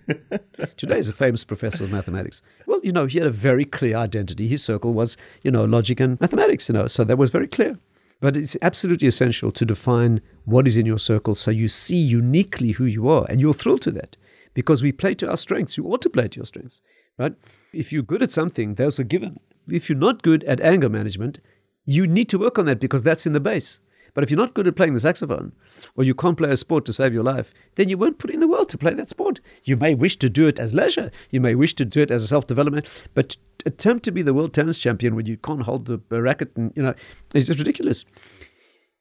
Today 0.76 0.98
is 0.98 1.08
a 1.08 1.12
famous 1.12 1.44
professor 1.44 1.84
of 1.84 1.92
mathematics. 1.92 2.42
Well, 2.66 2.80
you 2.82 2.90
know, 2.90 3.06
he 3.06 3.18
had 3.18 3.28
a 3.28 3.30
very 3.30 3.64
clear 3.64 3.96
identity. 3.96 4.48
His 4.48 4.64
circle 4.64 4.92
was, 4.92 5.16
you 5.42 5.52
know, 5.52 5.64
logic 5.64 6.00
and 6.00 6.20
mathematics, 6.20 6.68
you 6.68 6.74
know, 6.74 6.88
so 6.88 7.04
that 7.04 7.16
was 7.16 7.30
very 7.30 7.46
clear. 7.46 7.76
But 8.22 8.36
it's 8.36 8.56
absolutely 8.62 9.08
essential 9.08 9.50
to 9.50 9.66
define 9.66 10.20
what 10.44 10.68
is 10.68 10.76
in 10.76 10.86
your 10.86 10.98
circle 10.98 11.34
so 11.34 11.50
you 11.50 11.68
see 11.68 11.96
uniquely 11.96 12.70
who 12.70 12.84
you 12.84 13.08
are 13.08 13.26
and 13.28 13.40
you're 13.40 13.52
thrilled 13.52 13.82
to 13.82 13.90
that 13.90 14.16
because 14.54 14.80
we 14.80 14.92
play 14.92 15.14
to 15.14 15.28
our 15.28 15.36
strengths. 15.36 15.76
You 15.76 15.86
ought 15.88 16.02
to 16.02 16.08
play 16.08 16.28
to 16.28 16.38
your 16.38 16.46
strengths, 16.46 16.82
right? 17.18 17.34
If 17.72 17.92
you're 17.92 18.04
good 18.04 18.22
at 18.22 18.30
something, 18.30 18.76
those 18.76 19.00
are 19.00 19.04
given. 19.04 19.40
If 19.68 19.88
you're 19.88 19.98
not 19.98 20.22
good 20.22 20.44
at 20.44 20.60
anger 20.60 20.88
management, 20.88 21.40
you 21.84 22.06
need 22.06 22.28
to 22.28 22.38
work 22.38 22.60
on 22.60 22.64
that 22.66 22.78
because 22.78 23.02
that's 23.02 23.26
in 23.26 23.32
the 23.32 23.40
base. 23.40 23.80
But 24.14 24.24
if 24.24 24.30
you're 24.30 24.38
not 24.38 24.54
good 24.54 24.66
at 24.66 24.76
playing 24.76 24.94
the 24.94 25.00
saxophone, 25.00 25.52
or 25.96 26.04
you 26.04 26.14
can't 26.14 26.36
play 26.36 26.50
a 26.50 26.56
sport 26.56 26.84
to 26.84 26.92
save 26.92 27.14
your 27.14 27.22
life, 27.22 27.54
then 27.76 27.88
you 27.88 27.96
weren't 27.96 28.18
put 28.18 28.30
in 28.30 28.40
the 28.40 28.48
world 28.48 28.68
to 28.70 28.78
play 28.78 28.92
that 28.94 29.08
sport. 29.08 29.40
You 29.64 29.76
may 29.76 29.94
wish 29.94 30.16
to 30.18 30.28
do 30.28 30.46
it 30.46 30.60
as 30.60 30.74
leisure, 30.74 31.10
you 31.30 31.40
may 31.40 31.54
wish 31.54 31.74
to 31.74 31.84
do 31.84 32.02
it 32.02 32.10
as 32.10 32.22
a 32.22 32.28
self 32.28 32.46
development, 32.46 33.04
but 33.14 33.36
attempt 33.64 34.04
to 34.04 34.12
be 34.12 34.22
the 34.22 34.34
world 34.34 34.52
tennis 34.52 34.78
champion 34.78 35.14
when 35.14 35.26
you 35.26 35.36
can't 35.36 35.62
hold 35.62 35.86
the 35.86 36.22
racket 36.22 36.50
and 36.56 36.72
you 36.74 36.82
know 36.82 36.94
it's 37.34 37.46
just 37.46 37.58
ridiculous. 37.58 38.04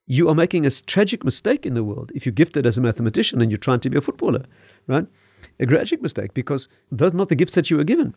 You 0.07 0.29
are 0.29 0.35
making 0.35 0.65
a 0.65 0.71
tragic 0.71 1.23
mistake 1.23 1.65
in 1.65 1.73
the 1.73 1.83
world 1.83 2.11
if 2.13 2.25
you're 2.25 2.33
gifted 2.33 2.65
as 2.65 2.77
a 2.77 2.81
mathematician 2.81 3.41
and 3.41 3.49
you're 3.51 3.57
trying 3.57 3.79
to 3.81 3.89
be 3.89 3.97
a 3.97 4.01
footballer, 4.01 4.43
right? 4.87 5.07
A 5.59 5.65
tragic 5.65 6.01
mistake 6.01 6.33
because 6.33 6.67
those 6.91 7.13
are 7.13 7.17
not 7.17 7.29
the 7.29 7.35
gifts 7.35 7.55
that 7.55 7.69
you 7.69 7.77
were 7.77 7.83
given. 7.83 8.15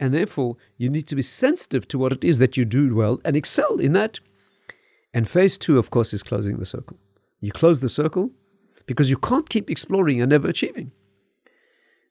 And 0.00 0.14
therefore, 0.14 0.56
you 0.76 0.88
need 0.88 1.06
to 1.08 1.16
be 1.16 1.22
sensitive 1.22 1.86
to 1.88 1.98
what 1.98 2.12
it 2.12 2.24
is 2.24 2.38
that 2.38 2.56
you 2.56 2.64
do 2.64 2.94
well 2.94 3.20
and 3.24 3.36
excel 3.36 3.78
in 3.78 3.92
that. 3.94 4.20
And 5.14 5.28
phase 5.28 5.58
two, 5.58 5.78
of 5.78 5.90
course, 5.90 6.12
is 6.12 6.22
closing 6.22 6.58
the 6.58 6.66
circle. 6.66 6.98
You 7.40 7.52
close 7.52 7.80
the 7.80 7.88
circle 7.88 8.30
because 8.86 9.10
you 9.10 9.16
can't 9.16 9.48
keep 9.48 9.70
exploring 9.70 10.20
and 10.20 10.30
never 10.30 10.48
achieving. 10.48 10.92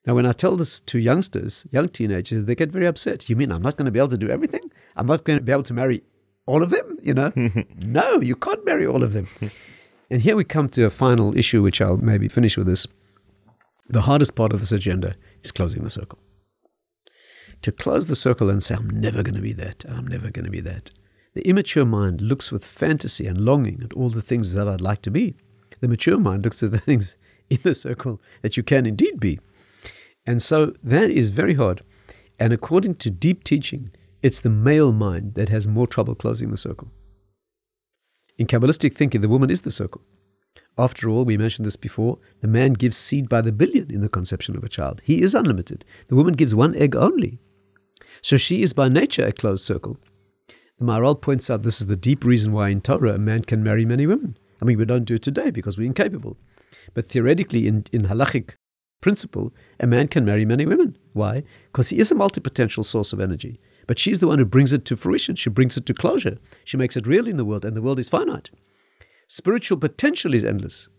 Now, 0.06 0.16
when 0.16 0.26
I 0.26 0.32
tell 0.32 0.56
this 0.56 0.80
to 0.80 1.00
youngsters, 1.00 1.68
young 1.72 1.90
teenagers, 1.90 2.46
they 2.46 2.56
get 2.56 2.72
very 2.72 2.88
upset. 2.88 3.30
You 3.30 3.36
mean 3.36 3.52
I'm 3.52 3.62
not 3.62 3.76
going 3.76 3.86
to 3.86 3.92
be 3.92 4.00
able 4.00 4.10
to 4.10 4.18
do 4.18 4.30
everything? 4.30 4.62
I'm 4.96 5.06
not 5.06 5.26
going 5.26 5.38
to 5.38 5.44
be 5.44 5.52
able 5.52 5.64
to 5.64 5.74
marry 5.74 6.02
all 6.48 6.64
of 6.64 6.72
them? 6.72 6.98
You 7.02 7.14
know, 7.14 7.32
no, 7.76 8.22
you 8.22 8.36
can't 8.36 8.66
marry 8.66 8.88
all 8.88 9.04
of 9.04 9.14
them. 9.14 9.28
and 10.10 10.22
here 10.22 10.36
we 10.36 10.44
come 10.44 10.70
to 10.70 10.86
a 10.86 10.90
final 10.90 11.38
issue, 11.38 11.62
which 11.62 11.82
I'll 11.82 11.98
maybe 11.98 12.28
finish 12.28 12.58
with 12.58 12.68
this. 12.68 12.88
The 13.90 14.02
hardest 14.02 14.36
part 14.36 14.54
of 14.54 14.60
this 14.60 14.72
agenda 14.72 15.16
is 15.44 15.52
closing 15.52 15.84
the 15.84 15.90
circle. 15.90 16.20
To 17.64 17.72
close 17.72 18.08
the 18.08 18.16
circle 18.16 18.50
and 18.50 18.64
say, 18.64 18.76
I'm 18.76 18.90
never 18.90 19.24
going 19.24 19.36
to 19.36 19.42
be 19.42 19.54
that, 19.54 19.86
I'm 19.88 20.08
never 20.08 20.32
going 20.32 20.46
to 20.46 20.52
be 20.52 20.62
that. 20.62 20.92
The 21.38 21.48
immature 21.48 21.86
mind 21.86 22.20
looks 22.20 22.52
with 22.52 22.66
fantasy 22.66 23.28
and 23.28 23.40
longing 23.40 23.84
at 23.84 23.94
all 23.94 24.10
the 24.10 24.24
things 24.24 24.56
that 24.56 24.68
I'd 24.68 24.82
like 24.82 25.04
to 25.04 25.12
be. 25.12 25.36
The 25.82 25.88
mature 25.88 26.18
mind 26.18 26.44
looks 26.44 26.64
at 26.64 26.72
the 26.72 26.80
things 26.90 27.16
in 27.48 27.60
the 27.62 27.76
circle 27.76 28.20
that 28.42 28.58
you 28.58 28.64
can 28.64 28.88
indeed 28.88 29.20
be. 29.20 29.40
And 30.26 30.42
so 30.42 30.74
that 30.84 31.12
is 31.12 31.30
very 31.30 31.54
hard. 31.54 31.84
And 32.40 32.54
according 32.54 32.96
to 32.96 33.12
deep 33.12 33.44
teaching, 33.44 33.92
it's 34.24 34.42
the 34.42 34.50
male 34.50 34.92
mind 34.92 35.36
that 35.36 35.50
has 35.50 35.68
more 35.68 35.86
trouble 35.86 36.16
closing 36.16 36.50
the 36.50 36.58
circle. 36.58 36.90
In 38.40 38.48
Kabbalistic 38.48 38.96
thinking, 38.96 39.22
the 39.22 39.30
woman 39.30 39.52
is 39.52 39.62
the 39.62 39.70
circle. 39.70 40.02
After 40.76 41.08
all, 41.08 41.24
we 41.24 41.38
mentioned 41.38 41.68
this 41.68 41.76
before, 41.76 42.18
the 42.42 42.48
man 42.48 42.74
gives 42.74 42.98
seed 42.98 43.30
by 43.30 43.42
the 43.42 43.52
billion 43.52 43.92
in 43.92 44.02
the 44.02 44.10
conception 44.10 44.58
of 44.58 44.64
a 44.64 44.70
child. 44.70 45.04
He 45.04 45.22
is 45.22 45.36
unlimited. 45.36 45.86
The 46.08 46.16
woman 46.16 46.34
gives 46.34 46.56
one 46.56 46.74
egg 46.74 46.96
only. 46.96 47.38
So 48.24 48.38
she 48.38 48.64
is 48.64 48.74
by 48.74 48.90
nature 48.90 49.28
a 49.28 49.32
closed 49.32 49.64
circle. 49.64 50.00
The 50.80 50.86
Maharal 50.86 51.20
points 51.20 51.50
out 51.50 51.64
this 51.64 51.82
is 51.82 51.88
the 51.88 51.96
deep 51.96 52.24
reason 52.24 52.54
why 52.54 52.70
in 52.70 52.82
Torah 52.82 53.16
a 53.16 53.18
man 53.18 53.42
can 53.42 53.64
marry 53.64 53.84
many 53.84 54.06
women. 54.06 54.38
I 54.62 54.66
mean, 54.66 54.78
we 54.78 54.86
don't 54.86 55.06
do 55.06 55.16
it 55.16 55.24
today 55.24 55.50
because 55.50 55.78
we're 55.78 55.88
incapable. 55.88 56.38
But 56.94 57.08
theoretically, 57.08 57.68
in, 57.68 57.86
in 57.92 58.04
halachic 58.04 58.52
principle, 59.02 59.54
a 59.80 59.88
man 59.88 60.08
can 60.08 60.24
marry 60.24 60.46
many 60.46 60.66
women. 60.66 60.98
Why? 61.14 61.44
Because 61.66 61.90
he 61.90 61.98
is 61.98 62.12
a 62.12 62.16
multi-potential 62.16 62.84
source 62.84 63.12
of 63.12 63.20
energy. 63.20 63.60
But 63.88 63.98
she's 63.98 64.20
the 64.20 64.28
one 64.28 64.38
who 64.38 64.46
brings 64.46 64.72
it 64.72 64.86
to 64.86 64.98
fruition. 64.98 65.36
She 65.36 65.50
brings 65.50 65.78
it 65.78 65.86
to 65.88 65.94
closure. 65.94 66.38
She 66.64 66.78
makes 66.78 66.96
it 66.96 67.08
real 67.08 67.28
in 67.28 67.38
the 67.38 67.46
world, 67.46 67.66
and 67.66 67.76
the 67.76 67.82
world 67.82 68.00
is 68.00 68.10
finite. 68.10 68.52
Spiritual 69.28 69.78
potential 69.78 70.34
is 70.34 70.46
endless, 70.46 70.90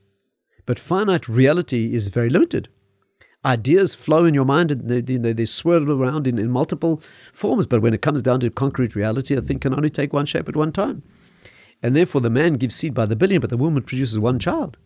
but 0.67 0.79
finite 0.79 1.29
reality 1.29 1.95
is 1.95 2.09
very 2.09 2.29
limited. 2.29 2.69
Ideas 3.49 3.95
flow 3.95 4.27
in 4.27 4.35
your 4.35 4.45
mind 4.45 4.71
and 4.71 4.89
they, 4.89 5.01
they, 5.01 5.33
they 5.33 5.45
swirl 5.47 5.91
around 5.91 6.27
in, 6.27 6.39
in 6.39 6.51
multiple 6.51 7.03
forms, 7.33 7.67
but 7.67 7.81
when 7.81 7.95
it 7.95 8.03
comes 8.03 8.21
down 8.21 8.41
to 8.41 8.51
concrete 8.51 8.95
reality, 8.95 9.35
a 9.35 9.41
thing 9.41 9.59
can 9.59 9.75
only 9.75 9.89
take 9.89 10.13
one 10.13 10.27
shape 10.27 10.51
at 10.51 10.57
one 10.57 10.71
time. 10.71 11.03
And 11.83 11.97
therefore, 11.97 12.21
the 12.21 12.29
man 12.29 12.55
gives 12.55 12.75
seed 12.75 12.93
by 12.93 13.07
the 13.07 13.17
billion, 13.17 13.41
but 13.41 13.49
the 13.49 13.57
woman 13.57 13.83
produces 13.83 14.19
one 14.19 14.39
child. 14.39 14.77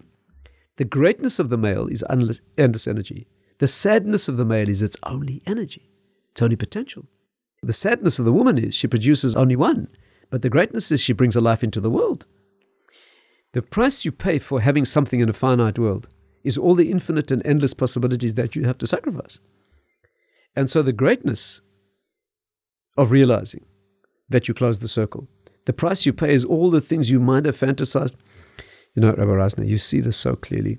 The 0.77 0.85
greatness 0.85 1.40
of 1.40 1.48
the 1.48 1.59
male 1.59 1.88
is 1.88 2.05
endless 2.09 2.87
energy. 2.87 3.27
The 3.59 3.66
sadness 3.66 4.29
of 4.29 4.37
the 4.37 4.44
male 4.44 4.68
is 4.68 4.81
its 4.81 4.96
only 5.03 5.42
energy, 5.44 5.90
its 6.31 6.40
only 6.40 6.57
potential. 6.57 7.07
The 7.62 7.72
sadness 7.72 8.20
of 8.20 8.25
the 8.27 8.33
woman 8.33 8.59
is 8.59 8.77
she 8.77 8.87
produces 8.87 9.35
only 9.35 9.57
one, 9.57 9.88
but 10.31 10.42
the 10.42 10.51
greatness 10.51 10.92
is 10.92 11.01
she 11.01 11.12
brings 11.12 11.35
a 11.35 11.40
life 11.40 11.64
into 11.64 11.81
the 11.81 11.90
world. 11.90 12.27
The 13.55 13.62
price 13.62 14.05
you 14.05 14.12
pay 14.12 14.38
for 14.38 14.61
having 14.61 14.85
something 14.85 15.20
in 15.20 15.29
a 15.29 15.33
finite 15.33 15.79
world 15.79 16.09
is 16.44 16.59
all 16.59 16.74
the 16.74 16.90
infinite 16.90 17.31
and 17.31 17.44
endless 17.46 17.74
possibilities 17.74 18.35
that 18.35 18.57
you 18.57 18.64
have 18.64 18.78
to 18.78 18.87
sacrifice. 18.87 19.38
And 20.57 20.70
so 20.70 20.83
the 20.83 20.92
greatness 20.92 21.61
of 22.96 23.11
realizing 23.11 23.64
that 24.28 24.48
you 24.48 24.55
close 24.55 24.78
the 24.78 24.88
circle, 24.88 25.28
the 25.64 25.72
price 25.72 26.05
you 26.05 26.12
pay 26.12 26.35
is 26.35 26.44
all 26.44 26.70
the 26.70 26.81
things 26.81 27.11
you 27.11 27.20
might 27.20 27.44
have 27.44 27.57
fantasized 27.57 28.16
you 28.94 29.00
know, 29.00 29.09
Rabbi 29.09 29.31
Reisner, 29.33 29.66
you 29.66 29.78
see 29.78 30.00
this 30.00 30.16
so 30.16 30.37
clearly. 30.37 30.78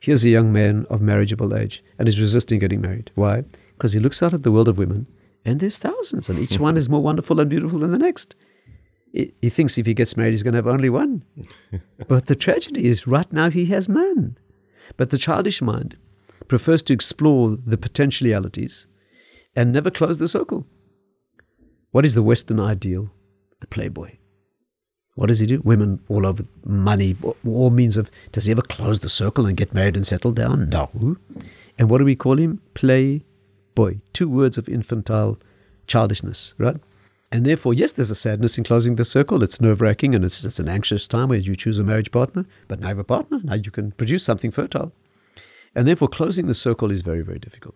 Here's 0.00 0.24
a 0.24 0.30
young 0.30 0.52
man 0.52 0.86
of 0.90 1.00
marriageable 1.00 1.54
age 1.54 1.84
and 1.98 2.08
is 2.08 2.20
resisting 2.20 2.58
getting 2.58 2.80
married. 2.80 3.10
Why? 3.14 3.44
Because 3.76 3.92
he 3.92 4.00
looks 4.00 4.22
out 4.22 4.34
at 4.34 4.42
the 4.42 4.52
world 4.52 4.68
of 4.68 4.78
women 4.78 5.06
and 5.44 5.60
there's 5.60 5.78
thousands, 5.78 6.30
and 6.30 6.38
each 6.38 6.58
one 6.58 6.78
is 6.78 6.88
more 6.88 7.02
wonderful 7.02 7.38
and 7.38 7.50
beautiful 7.50 7.78
than 7.78 7.90
the 7.90 7.98
next. 7.98 8.34
He 9.12 9.50
thinks 9.50 9.76
if 9.76 9.84
he 9.84 9.92
gets 9.92 10.16
married, 10.16 10.30
he's 10.30 10.42
going 10.42 10.54
to 10.54 10.58
have 10.58 10.66
only 10.66 10.88
one. 10.88 11.22
But 12.08 12.26
the 12.26 12.34
tragedy 12.34 12.86
is, 12.86 13.06
right 13.06 13.30
now, 13.32 13.50
he 13.50 13.66
has 13.66 13.88
none. 13.88 14.38
But 14.96 15.10
the 15.10 15.18
childish 15.18 15.60
mind 15.62 15.96
prefers 16.48 16.82
to 16.84 16.92
explore 16.92 17.56
the 17.64 17.78
potentialities 17.78 18.86
and 19.56 19.72
never 19.72 19.90
close 19.90 20.18
the 20.18 20.28
circle. 20.28 20.66
What 21.90 22.04
is 22.04 22.14
the 22.14 22.22
Western 22.22 22.60
ideal? 22.60 23.10
The 23.60 23.66
playboy. 23.66 24.16
What 25.14 25.28
does 25.28 25.38
he 25.38 25.46
do? 25.46 25.60
Women 25.62 26.00
all 26.08 26.26
over, 26.26 26.44
money, 26.64 27.16
all 27.46 27.70
means 27.70 27.96
of. 27.96 28.10
Does 28.32 28.46
he 28.46 28.52
ever 28.52 28.62
close 28.62 28.98
the 28.98 29.08
circle 29.08 29.46
and 29.46 29.56
get 29.56 29.72
married 29.72 29.94
and 29.94 30.04
settle 30.04 30.32
down? 30.32 30.70
No. 30.70 30.90
And 31.78 31.88
what 31.88 31.98
do 31.98 32.04
we 32.04 32.16
call 32.16 32.38
him? 32.38 32.60
Playboy. 32.74 34.00
Two 34.12 34.28
words 34.28 34.58
of 34.58 34.68
infantile 34.68 35.38
childishness, 35.86 36.54
right? 36.58 36.76
And 37.34 37.44
therefore, 37.44 37.74
yes, 37.74 37.90
there's 37.90 38.12
a 38.12 38.14
sadness 38.14 38.58
in 38.58 38.62
closing 38.62 38.94
the 38.94 39.02
circle. 39.04 39.42
It's 39.42 39.60
nerve 39.60 39.80
wracking 39.80 40.14
and 40.14 40.24
it's, 40.24 40.44
it's 40.44 40.60
an 40.60 40.68
anxious 40.68 41.08
time 41.08 41.30
where 41.30 41.38
you 41.38 41.56
choose 41.56 41.80
a 41.80 41.82
marriage 41.82 42.12
partner, 42.12 42.46
but 42.68 42.78
now 42.78 42.86
you 42.86 42.90
have 42.90 42.98
a 43.00 43.02
partner. 43.02 43.40
Now 43.42 43.54
you 43.54 43.72
can 43.72 43.90
produce 43.90 44.22
something 44.22 44.52
fertile. 44.52 44.92
And 45.74 45.88
therefore, 45.88 46.06
closing 46.06 46.46
the 46.46 46.54
circle 46.54 46.92
is 46.92 47.02
very, 47.02 47.22
very 47.22 47.40
difficult. 47.40 47.74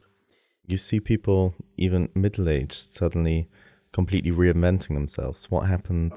You 0.65 0.77
see 0.77 1.01
people, 1.01 1.57
even 1.77 2.09
middle 2.15 2.49
aged, 2.49 2.95
suddenly 2.95 3.49
completely 3.91 4.31
reinventing 4.31 4.95
themselves. 4.95 5.51
What 5.51 5.67
happened? 5.67 6.13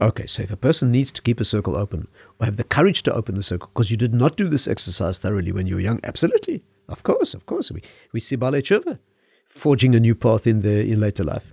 Okay, 0.00 0.26
so 0.26 0.44
if 0.44 0.50
a 0.50 0.56
person 0.56 0.90
needs 0.90 1.12
to 1.12 1.20
keep 1.20 1.38
a 1.38 1.44
circle 1.44 1.76
open 1.76 2.08
or 2.40 2.46
have 2.46 2.56
the 2.56 2.64
courage 2.64 3.02
to 3.02 3.12
open 3.12 3.34
the 3.34 3.42
circle 3.42 3.68
because 3.74 3.90
you 3.90 3.98
did 3.98 4.14
not 4.14 4.38
do 4.38 4.48
this 4.48 4.66
exercise 4.66 5.18
thoroughly 5.18 5.52
when 5.52 5.66
you 5.66 5.74
were 5.74 5.82
young, 5.82 6.00
absolutely. 6.02 6.64
Of 6.88 7.02
course, 7.02 7.34
of 7.34 7.44
course. 7.44 7.70
We, 7.70 7.82
we 8.14 8.20
see 8.20 8.36
Bale 8.36 8.62
Chova 8.62 8.98
forging 9.44 9.94
a 9.94 10.00
new 10.00 10.14
path 10.14 10.46
in, 10.46 10.62
the, 10.62 10.80
in 10.80 10.98
later 10.98 11.24
life. 11.24 11.52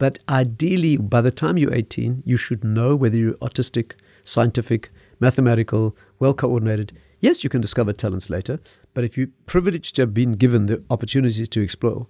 But 0.00 0.18
ideally, 0.30 0.96
by 0.96 1.20
the 1.20 1.30
time 1.30 1.58
you're 1.58 1.74
18, 1.74 2.22
you 2.24 2.38
should 2.38 2.64
know 2.64 2.96
whether 2.96 3.18
you're 3.18 3.34
autistic, 3.34 3.92
scientific, 4.24 4.90
mathematical, 5.20 5.94
well 6.18 6.32
coordinated. 6.32 6.96
Yes, 7.20 7.44
you 7.44 7.50
can 7.50 7.60
discover 7.60 7.92
talents 7.92 8.30
later, 8.30 8.60
but 8.94 9.04
if 9.04 9.18
you're 9.18 9.28
privileged 9.44 9.96
to 9.96 10.02
have 10.02 10.14
been 10.14 10.32
given 10.32 10.64
the 10.64 10.82
opportunities 10.88 11.46
to 11.50 11.60
explore, 11.60 12.06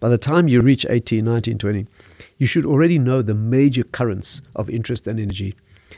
by 0.00 0.08
the 0.08 0.16
time 0.16 0.48
you 0.48 0.62
reach 0.62 0.86
18, 0.88 1.22
19, 1.22 1.58
20, 1.58 1.86
you 2.38 2.46
should 2.46 2.64
already 2.64 2.98
know 2.98 3.20
the 3.20 3.34
major 3.34 3.84
currents 3.84 4.40
of 4.56 4.70
interest 4.70 5.06
and 5.06 5.20
energy 5.20 5.54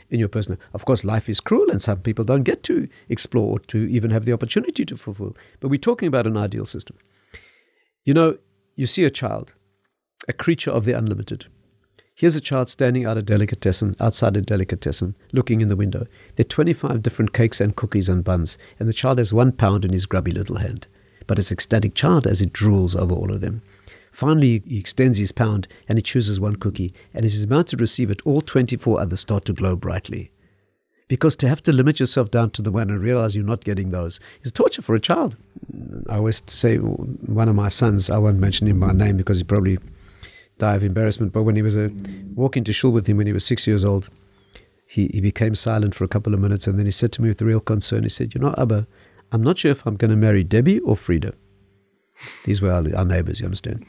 in 0.09 0.19
your 0.19 0.27
personal. 0.27 0.59
Of 0.73 0.83
course, 0.83 1.05
life 1.05 1.29
is 1.29 1.39
cruel, 1.39 1.71
and 1.71 1.81
some 1.81 2.01
people 2.01 2.25
don't 2.25 2.43
get 2.43 2.61
to 2.63 2.89
explore, 3.07 3.53
or 3.53 3.59
to 3.67 3.89
even 3.89 4.11
have 4.11 4.25
the 4.25 4.33
opportunity 4.33 4.83
to 4.83 4.97
fulfill. 4.97 5.37
But 5.61 5.69
we're 5.69 5.77
talking 5.77 6.09
about 6.09 6.27
an 6.27 6.35
ideal 6.35 6.65
system. 6.65 6.97
You 8.03 8.13
know, 8.13 8.37
you 8.75 8.85
see 8.85 9.05
a 9.05 9.09
child, 9.09 9.53
a 10.27 10.33
creature 10.33 10.71
of 10.71 10.85
the 10.85 10.97
unlimited. 10.97 11.45
Here's 12.13 12.35
a 12.35 12.41
child 12.41 12.67
standing 12.67 13.05
out 13.05 13.17
a 13.17 13.21
delicatessen, 13.21 13.95
outside 13.99 14.35
a 14.35 14.41
delicatessen, 14.41 15.15
looking 15.33 15.61
in 15.61 15.69
the 15.69 15.75
window. 15.75 16.07
There 16.35 16.43
are 16.43 16.49
25 16.49 17.03
different 17.03 17.31
cakes 17.31 17.61
and 17.61 17.75
cookies 17.75 18.09
and 18.09 18.23
buns, 18.23 18.57
and 18.79 18.89
the 18.89 18.93
child 18.93 19.19
has 19.19 19.31
one 19.31 19.51
pound 19.51 19.85
in 19.85 19.93
his 19.93 20.07
grubby 20.07 20.31
little 20.31 20.57
hand. 20.57 20.87
But 21.27 21.37
it's 21.37 21.51
ecstatic 21.51 21.93
child 21.93 22.25
as 22.25 22.41
it 22.41 22.53
drools 22.53 22.99
over 22.99 23.13
all 23.13 23.31
of 23.31 23.41
them. 23.41 23.61
Finally, 24.11 24.63
he 24.65 24.79
extends 24.79 25.19
his 25.19 25.31
pound 25.31 25.67
and 25.87 25.99
he 25.99 26.01
chooses 26.01 26.39
one 26.39 26.55
cookie, 26.55 26.91
and 27.13 27.23
as 27.23 27.33
he's 27.33 27.43
about 27.43 27.67
to 27.67 27.77
receive 27.77 28.09
it, 28.09 28.21
all 28.25 28.41
24 28.41 28.99
others 28.99 29.19
start 29.19 29.45
to 29.45 29.53
glow 29.53 29.75
brightly. 29.75 30.31
Because 31.07 31.35
to 31.35 31.47
have 31.47 31.61
to 31.63 31.71
limit 31.71 31.99
yourself 31.99 32.31
down 32.31 32.49
to 32.51 32.63
the 32.63 32.71
one 32.71 32.89
and 32.89 32.99
realize 32.99 33.35
you're 33.35 33.45
not 33.45 33.63
getting 33.63 33.91
those 33.91 34.19
is 34.41 34.51
torture 34.51 34.81
for 34.81 34.95
a 34.95 34.99
child. 34.99 35.37
I 36.09 36.15
always 36.15 36.41
say 36.47 36.77
one 36.77 37.47
of 37.47 37.55
my 37.55 37.67
sons, 37.67 38.09
I 38.09 38.17
won't 38.17 38.39
mention 38.39 38.67
him 38.67 38.79
by 38.79 38.91
name 38.91 39.17
because 39.17 39.37
he 39.37 39.43
probably 39.43 39.77
die 40.57 40.75
of 40.75 40.83
embarrassment. 40.83 41.31
But 41.33 41.43
when 41.43 41.55
he 41.55 41.61
was 41.61 41.77
a 41.77 41.91
walking 42.33 42.63
to 42.65 42.73
shul 42.73 42.91
with 42.91 43.07
him 43.07 43.17
when 43.17 43.27
he 43.27 43.33
was 43.33 43.45
six 43.45 43.67
years 43.67 43.85
old, 43.85 44.09
he, 44.87 45.09
he 45.13 45.21
became 45.21 45.55
silent 45.55 45.93
for 45.95 46.03
a 46.03 46.07
couple 46.07 46.33
of 46.33 46.39
minutes 46.39 46.65
and 46.65 46.79
then 46.79 46.85
he 46.85 46.91
said 46.91 47.11
to 47.13 47.21
me 47.21 47.27
with 47.27 47.41
real 47.41 47.59
concern, 47.59 48.03
he 48.03 48.09
said, 48.09 48.33
You 48.33 48.41
know, 48.41 48.55
Abba, 48.57 48.87
I'm 49.31 49.43
not 49.43 49.57
sure 49.57 49.71
if 49.71 49.85
I'm 49.85 49.97
going 49.97 50.11
to 50.11 50.17
marry 50.17 50.43
Debbie 50.43 50.79
or 50.79 50.95
Frida. 50.95 51.33
These 52.45 52.61
were 52.61 52.71
our, 52.71 52.83
our, 52.95 53.05
neighbors, 53.05 53.39
you 53.39 53.45
understand? 53.45 53.85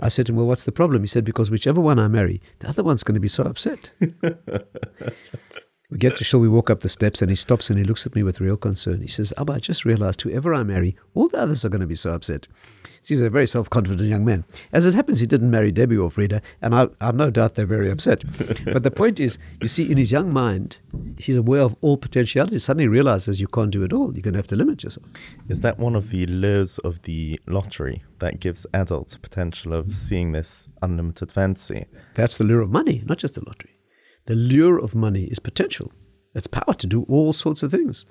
I 0.00 0.08
said 0.08 0.26
to 0.26 0.32
him, 0.32 0.36
Well, 0.36 0.46
what's 0.46 0.64
the 0.64 0.72
problem? 0.72 1.02
He 1.02 1.08
said, 1.08 1.24
Because 1.24 1.50
whichever 1.50 1.80
one 1.80 1.98
I 1.98 2.08
marry, 2.08 2.40
the 2.60 2.68
other 2.68 2.84
one's 2.84 3.02
going 3.02 3.14
to 3.14 3.20
be 3.20 3.28
so 3.28 3.44
upset. 3.44 3.90
we 4.00 5.98
get 5.98 6.16
to 6.18 6.24
shul, 6.24 6.40
we 6.40 6.48
walk 6.48 6.70
up 6.70 6.80
the 6.80 6.88
steps, 6.88 7.20
and 7.22 7.30
he 7.30 7.34
stops 7.34 7.70
and 7.70 7.78
he 7.78 7.84
looks 7.84 8.06
at 8.06 8.14
me 8.14 8.22
with 8.22 8.40
real 8.40 8.56
concern. 8.56 9.00
He 9.00 9.08
says, 9.08 9.32
Abba, 9.38 9.54
I 9.54 9.58
just 9.58 9.84
realized 9.84 10.22
whoever 10.22 10.54
I 10.54 10.62
marry, 10.62 10.96
all 11.14 11.28
the 11.28 11.40
others 11.40 11.64
are 11.64 11.68
going 11.68 11.80
to 11.80 11.86
be 11.86 11.94
so 11.96 12.12
upset. 12.12 12.46
He's 13.08 13.20
a 13.20 13.28
very 13.28 13.46
self 13.46 13.68
confident 13.68 14.08
young 14.08 14.24
man. 14.24 14.44
As 14.72 14.86
it 14.86 14.94
happens, 14.94 15.20
he 15.20 15.26
didn't 15.26 15.50
marry 15.50 15.70
Debbie 15.70 15.96
or 15.96 16.10
Frida, 16.10 16.40
and 16.62 16.74
I, 16.74 16.88
have 17.00 17.14
no 17.14 17.30
doubt 17.30 17.54
they're 17.54 17.66
very 17.66 17.90
upset. 17.90 18.24
but 18.64 18.82
the 18.82 18.90
point 18.90 19.20
is, 19.20 19.38
you 19.60 19.68
see, 19.68 19.90
in 19.90 19.98
his 19.98 20.10
young 20.10 20.32
mind, 20.32 20.78
he's 21.18 21.36
aware 21.36 21.60
of 21.60 21.76
all 21.80 21.96
potentialities. 21.96 22.64
Suddenly 22.64 22.88
realizes 22.88 23.40
you 23.40 23.48
can't 23.48 23.70
do 23.70 23.82
it 23.82 23.92
all. 23.92 24.14
You're 24.14 24.22
going 24.22 24.34
to 24.34 24.38
have 24.38 24.46
to 24.48 24.56
limit 24.56 24.82
yourself. 24.82 25.06
Is 25.48 25.60
that 25.60 25.78
one 25.78 25.94
of 25.94 26.10
the 26.10 26.26
lures 26.26 26.78
of 26.78 27.02
the 27.02 27.38
lottery 27.46 28.02
that 28.18 28.40
gives 28.40 28.66
adults 28.72 29.16
potential 29.16 29.74
of 29.74 29.94
seeing 29.94 30.32
this 30.32 30.68
unlimited 30.82 31.30
fancy? 31.30 31.86
That's 32.14 32.38
the 32.38 32.44
lure 32.44 32.62
of 32.62 32.70
money, 32.70 33.02
not 33.04 33.18
just 33.18 33.34
the 33.34 33.44
lottery. 33.44 33.78
The 34.26 34.34
lure 34.34 34.78
of 34.78 34.94
money 34.94 35.24
is 35.24 35.38
potential. 35.38 35.92
It's 36.34 36.46
power 36.46 36.74
to 36.74 36.86
do 36.86 37.02
all 37.08 37.32
sorts 37.32 37.62
of 37.62 37.70
things. 37.70 38.06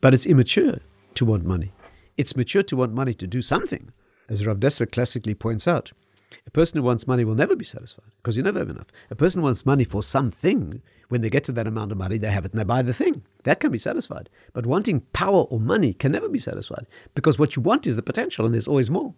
But 0.00 0.14
it's 0.14 0.26
immature 0.26 0.78
to 1.14 1.24
want 1.24 1.44
money. 1.44 1.72
It's 2.16 2.36
mature 2.36 2.62
to 2.64 2.76
want 2.76 2.92
money 2.92 3.14
to 3.14 3.26
do 3.26 3.42
something. 3.42 3.92
As 4.28 4.46
Rav 4.46 4.58
Dessler 4.58 4.90
classically 4.90 5.34
points 5.34 5.66
out, 5.66 5.92
a 6.46 6.50
person 6.50 6.78
who 6.78 6.82
wants 6.82 7.06
money 7.06 7.24
will 7.24 7.34
never 7.34 7.54
be 7.54 7.64
satisfied 7.64 8.10
because 8.16 8.36
you 8.36 8.42
never 8.42 8.58
have 8.58 8.70
enough. 8.70 8.88
A 9.10 9.14
person 9.14 9.42
wants 9.42 9.66
money 9.66 9.84
for 9.84 10.02
something. 10.02 10.82
When 11.08 11.20
they 11.20 11.30
get 11.30 11.44
to 11.44 11.52
that 11.52 11.66
amount 11.66 11.92
of 11.92 11.98
money, 11.98 12.16
they 12.16 12.30
have 12.30 12.44
it 12.44 12.52
and 12.52 12.60
they 12.60 12.64
buy 12.64 12.82
the 12.82 12.94
thing. 12.94 13.22
That 13.44 13.60
can 13.60 13.70
be 13.70 13.78
satisfied. 13.78 14.30
But 14.52 14.66
wanting 14.66 15.00
power 15.12 15.42
or 15.42 15.60
money 15.60 15.92
can 15.92 16.12
never 16.12 16.28
be 16.28 16.38
satisfied 16.38 16.86
because 17.14 17.38
what 17.38 17.54
you 17.54 17.62
want 17.62 17.86
is 17.86 17.96
the 17.96 18.02
potential 18.02 18.44
and 18.44 18.54
there's 18.54 18.68
always 18.68 18.90
more. 18.90 19.14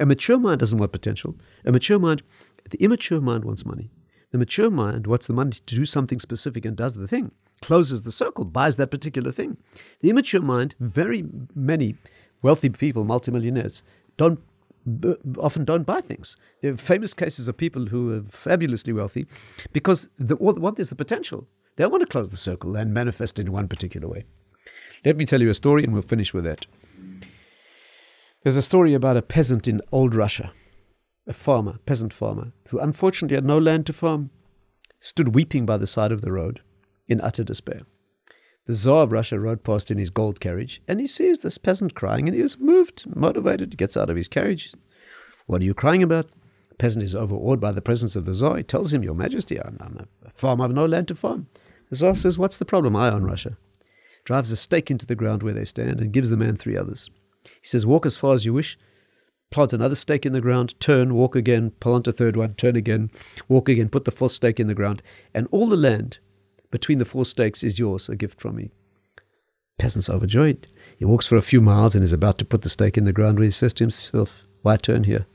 A 0.00 0.06
mature 0.06 0.38
mind 0.38 0.60
doesn't 0.60 0.78
want 0.78 0.92
potential. 0.92 1.36
A 1.64 1.70
mature 1.70 1.98
mind, 1.98 2.22
the 2.70 2.82
immature 2.82 3.20
mind 3.20 3.44
wants 3.44 3.64
money. 3.64 3.90
The 4.30 4.38
mature 4.38 4.70
mind 4.70 5.06
wants 5.06 5.26
the 5.26 5.32
money 5.32 5.52
to 5.52 5.74
do 5.74 5.84
something 5.84 6.18
specific 6.18 6.64
and 6.64 6.76
does 6.76 6.94
the 6.94 7.06
thing, 7.06 7.30
closes 7.62 8.02
the 8.02 8.12
circle, 8.12 8.44
buys 8.44 8.76
that 8.76 8.90
particular 8.90 9.30
thing. 9.30 9.56
The 10.00 10.10
immature 10.10 10.42
mind, 10.42 10.74
very 10.80 11.24
many 11.54 11.96
wealthy 12.42 12.68
people, 12.68 13.04
multimillionaires, 13.04 13.82
don't 14.18 14.40
often 15.38 15.64
don't 15.64 15.84
buy 15.84 16.00
things. 16.00 16.36
There 16.62 16.72
are 16.72 16.76
famous 16.76 17.14
cases 17.14 17.48
of 17.48 17.56
people 17.56 17.86
who 17.86 18.14
are 18.14 18.22
fabulously 18.22 18.92
wealthy 18.92 19.26
because 19.72 20.08
the, 20.18 20.36
want 20.36 20.78
is 20.78 20.90
the 20.90 20.96
potential. 20.96 21.46
They 21.76 21.86
want 21.86 22.00
to 22.02 22.06
close 22.06 22.30
the 22.30 22.36
circle 22.36 22.76
and 22.76 22.94
manifest 22.94 23.38
in 23.38 23.52
one 23.52 23.68
particular 23.68 24.08
way. 24.08 24.24
Let 25.04 25.16
me 25.16 25.26
tell 25.26 25.42
you 25.42 25.50
a 25.50 25.54
story 25.54 25.84
and 25.84 25.92
we'll 25.92 26.02
finish 26.02 26.32
with 26.32 26.44
that. 26.44 26.66
There's 28.42 28.56
a 28.56 28.62
story 28.62 28.94
about 28.94 29.16
a 29.16 29.22
peasant 29.22 29.68
in 29.68 29.82
old 29.92 30.14
Russia, 30.14 30.52
a 31.26 31.32
farmer, 31.32 31.78
peasant 31.84 32.12
farmer, 32.12 32.52
who 32.68 32.78
unfortunately 32.78 33.36
had 33.36 33.44
no 33.44 33.58
land 33.58 33.86
to 33.86 33.92
farm, 33.92 34.30
stood 35.00 35.34
weeping 35.34 35.66
by 35.66 35.76
the 35.76 35.86
side 35.86 36.12
of 36.12 36.22
the 36.22 36.32
road 36.32 36.60
in 37.06 37.20
utter 37.20 37.44
despair. 37.44 37.82
The 38.68 38.74
Tsar 38.74 39.04
of 39.04 39.12
Russia 39.12 39.40
rode 39.40 39.64
past 39.64 39.90
in 39.90 39.96
his 39.96 40.10
gold 40.10 40.40
carriage, 40.40 40.82
and 40.86 41.00
he 41.00 41.06
sees 41.06 41.38
this 41.38 41.56
peasant 41.56 41.94
crying, 41.94 42.28
and 42.28 42.36
he 42.36 42.42
is 42.42 42.58
moved, 42.58 43.04
motivated, 43.16 43.78
gets 43.78 43.96
out 43.96 44.10
of 44.10 44.16
his 44.16 44.28
carriage. 44.28 44.74
What 45.46 45.62
are 45.62 45.64
you 45.64 45.72
crying 45.72 46.02
about? 46.02 46.28
The 46.68 46.74
peasant 46.74 47.02
is 47.02 47.14
overawed 47.14 47.60
by 47.60 47.72
the 47.72 47.80
presence 47.80 48.14
of 48.14 48.26
the 48.26 48.34
Tsar. 48.34 48.58
He 48.58 48.62
tells 48.62 48.92
him, 48.92 49.02
Your 49.02 49.14
Majesty, 49.14 49.58
I'm, 49.58 50.06
a 50.22 50.30
farmer, 50.32 50.64
I 50.64 50.66
have 50.66 50.74
no 50.74 50.84
land 50.84 51.08
to 51.08 51.14
farm. 51.14 51.46
The 51.88 51.96
Tsar 51.96 52.14
says, 52.14 52.38
What's 52.38 52.58
the 52.58 52.66
problem? 52.66 52.94
I 52.94 53.10
own 53.10 53.24
Russia. 53.24 53.56
Drives 54.24 54.52
a 54.52 54.56
stake 54.56 54.90
into 54.90 55.06
the 55.06 55.14
ground 55.14 55.42
where 55.42 55.54
they 55.54 55.64
stand 55.64 56.02
and 56.02 56.12
gives 56.12 56.28
the 56.28 56.36
man 56.36 56.56
three 56.56 56.76
others. 56.76 57.08
He 57.44 57.66
says, 57.66 57.86
Walk 57.86 58.04
as 58.04 58.18
far 58.18 58.34
as 58.34 58.44
you 58.44 58.52
wish, 58.52 58.78
plant 59.50 59.72
another 59.72 59.94
stake 59.94 60.26
in 60.26 60.34
the 60.34 60.42
ground, 60.42 60.78
turn, 60.78 61.14
walk 61.14 61.34
again, 61.34 61.70
plant 61.80 62.06
a 62.06 62.12
third 62.12 62.36
one, 62.36 62.52
turn 62.52 62.76
again, 62.76 63.10
walk 63.48 63.70
again, 63.70 63.88
put 63.88 64.04
the 64.04 64.10
fourth 64.10 64.32
stake 64.32 64.60
in 64.60 64.66
the 64.66 64.74
ground, 64.74 65.00
and 65.32 65.48
all 65.50 65.66
the 65.70 65.74
land 65.74 66.18
between 66.70 66.98
the 66.98 67.04
four 67.04 67.24
stakes 67.24 67.62
is 67.62 67.78
yours, 67.78 68.08
a 68.08 68.16
gift 68.16 68.40
from 68.40 68.56
me. 68.56 68.70
Peasant's 69.78 70.10
overjoyed. 70.10 70.66
He 70.98 71.04
walks 71.04 71.26
for 71.26 71.36
a 71.36 71.42
few 71.42 71.60
miles 71.60 71.94
and 71.94 72.02
is 72.02 72.12
about 72.12 72.38
to 72.38 72.44
put 72.44 72.62
the 72.62 72.68
stake 72.68 72.98
in 72.98 73.04
the 73.04 73.12
ground 73.12 73.38
when 73.38 73.46
he 73.46 73.50
says 73.50 73.72
to 73.74 73.84
himself, 73.84 74.44
Why 74.62 74.76
turn 74.76 75.04
here? 75.04 75.26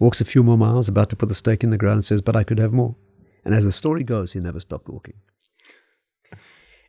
Walks 0.00 0.20
a 0.20 0.24
few 0.24 0.42
more 0.42 0.58
miles, 0.58 0.88
about 0.88 1.08
to 1.10 1.16
put 1.16 1.28
the 1.28 1.34
stake 1.34 1.62
in 1.62 1.70
the 1.70 1.78
ground, 1.78 1.94
and 1.94 2.04
says, 2.04 2.20
But 2.20 2.36
I 2.36 2.42
could 2.42 2.58
have 2.58 2.72
more. 2.72 2.96
And 3.44 3.54
as 3.54 3.64
the 3.64 3.72
story 3.72 4.02
goes, 4.02 4.32
he 4.32 4.40
never 4.40 4.58
stopped 4.58 4.88
walking. 4.88 5.14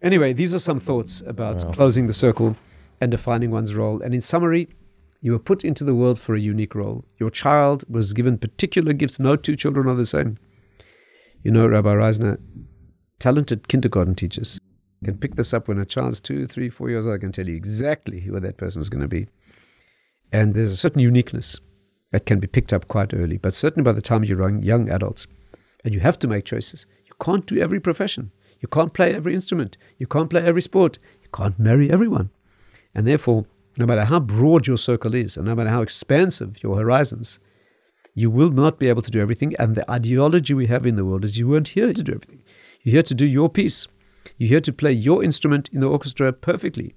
Anyway, 0.01 0.33
these 0.33 0.53
are 0.53 0.59
some 0.59 0.79
thoughts 0.79 1.21
about 1.25 1.63
wow. 1.63 1.71
closing 1.71 2.07
the 2.07 2.13
circle 2.13 2.55
and 2.99 3.11
defining 3.11 3.51
one's 3.51 3.75
role. 3.75 4.01
And 4.01 4.13
in 4.13 4.21
summary, 4.21 4.69
you 5.21 5.31
were 5.31 5.39
put 5.39 5.63
into 5.63 5.83
the 5.83 5.95
world 5.95 6.19
for 6.19 6.35
a 6.35 6.39
unique 6.39 6.75
role. 6.75 7.05
Your 7.19 7.29
child 7.29 7.83
was 7.89 8.13
given 8.13 8.37
particular 8.37 8.93
gifts. 8.93 9.19
No 9.19 9.35
two 9.35 9.55
children 9.55 9.87
are 9.87 9.95
the 9.95 10.05
same. 10.05 10.37
You 11.43 11.51
know, 11.51 11.67
Rabbi 11.67 11.93
Reisner, 11.93 12.39
talented 13.19 13.67
kindergarten 13.67 14.15
teachers 14.15 14.59
can 15.03 15.17
pick 15.17 15.35
this 15.35 15.53
up 15.53 15.67
when 15.67 15.77
a 15.77 15.85
child's 15.85 16.19
two, 16.19 16.47
three, 16.47 16.69
four 16.69 16.89
years 16.89 17.05
old. 17.05 17.15
I 17.15 17.19
can 17.19 17.31
tell 17.31 17.47
you 17.47 17.55
exactly 17.55 18.21
who 18.21 18.39
that 18.39 18.57
person 18.57 18.81
is 18.81 18.89
going 18.89 19.03
to 19.03 19.07
be. 19.07 19.27
And 20.31 20.53
there's 20.53 20.71
a 20.71 20.77
certain 20.77 21.01
uniqueness 21.01 21.59
that 22.11 22.25
can 22.25 22.39
be 22.39 22.47
picked 22.47 22.73
up 22.73 22.87
quite 22.87 23.13
early. 23.13 23.37
But 23.37 23.53
certainly 23.53 23.83
by 23.83 23.91
the 23.91 24.01
time 24.01 24.23
you're 24.23 24.49
young 24.59 24.89
adults, 24.89 25.27
and 25.85 25.93
you 25.93 25.99
have 25.99 26.19
to 26.19 26.27
make 26.27 26.43
choices. 26.43 26.87
You 27.05 27.13
can't 27.23 27.45
do 27.45 27.59
every 27.59 27.79
profession. 27.79 28.31
You 28.59 28.67
can't 28.67 28.93
play 28.93 29.13
every 29.13 29.35
instrument. 29.35 29.77
You 29.99 30.07
can't 30.07 30.29
play 30.29 30.43
every 30.43 30.61
sport. 30.61 30.97
You 31.21 31.29
can't 31.31 31.59
marry 31.59 31.91
everyone. 31.91 32.31
And 32.95 33.07
therefore, 33.07 33.45
no 33.77 33.85
matter 33.85 34.05
how 34.05 34.19
broad 34.19 34.65
your 34.65 34.77
circle 34.77 35.13
is, 35.13 35.37
and 35.37 35.45
no 35.45 35.53
matter 35.53 35.69
how 35.69 35.81
expansive 35.81 36.63
your 36.63 36.77
horizons, 36.77 37.39
you 38.15 38.31
will 38.31 38.49
not 38.49 38.79
be 38.79 38.89
able 38.89 39.03
to 39.03 39.11
do 39.11 39.21
everything. 39.21 39.55
And 39.59 39.75
the 39.75 39.89
ideology 39.89 40.53
we 40.53 40.67
have 40.67 40.85
in 40.85 40.95
the 40.95 41.05
world 41.05 41.23
is 41.23 41.37
you 41.37 41.47
weren't 41.47 41.69
here 41.69 41.93
to 41.93 42.03
do 42.03 42.13
everything. 42.13 42.41
You're 42.85 42.93
here 42.93 43.03
to 43.03 43.15
do 43.15 43.25
your 43.25 43.49
piece. 43.49 43.87
You're 44.37 44.49
here 44.49 44.61
to 44.61 44.71
play 44.71 44.91
your 44.91 45.23
instrument 45.23 45.69
in 45.73 45.79
the 45.79 45.89
orchestra 45.89 46.31
perfectly, 46.31 46.93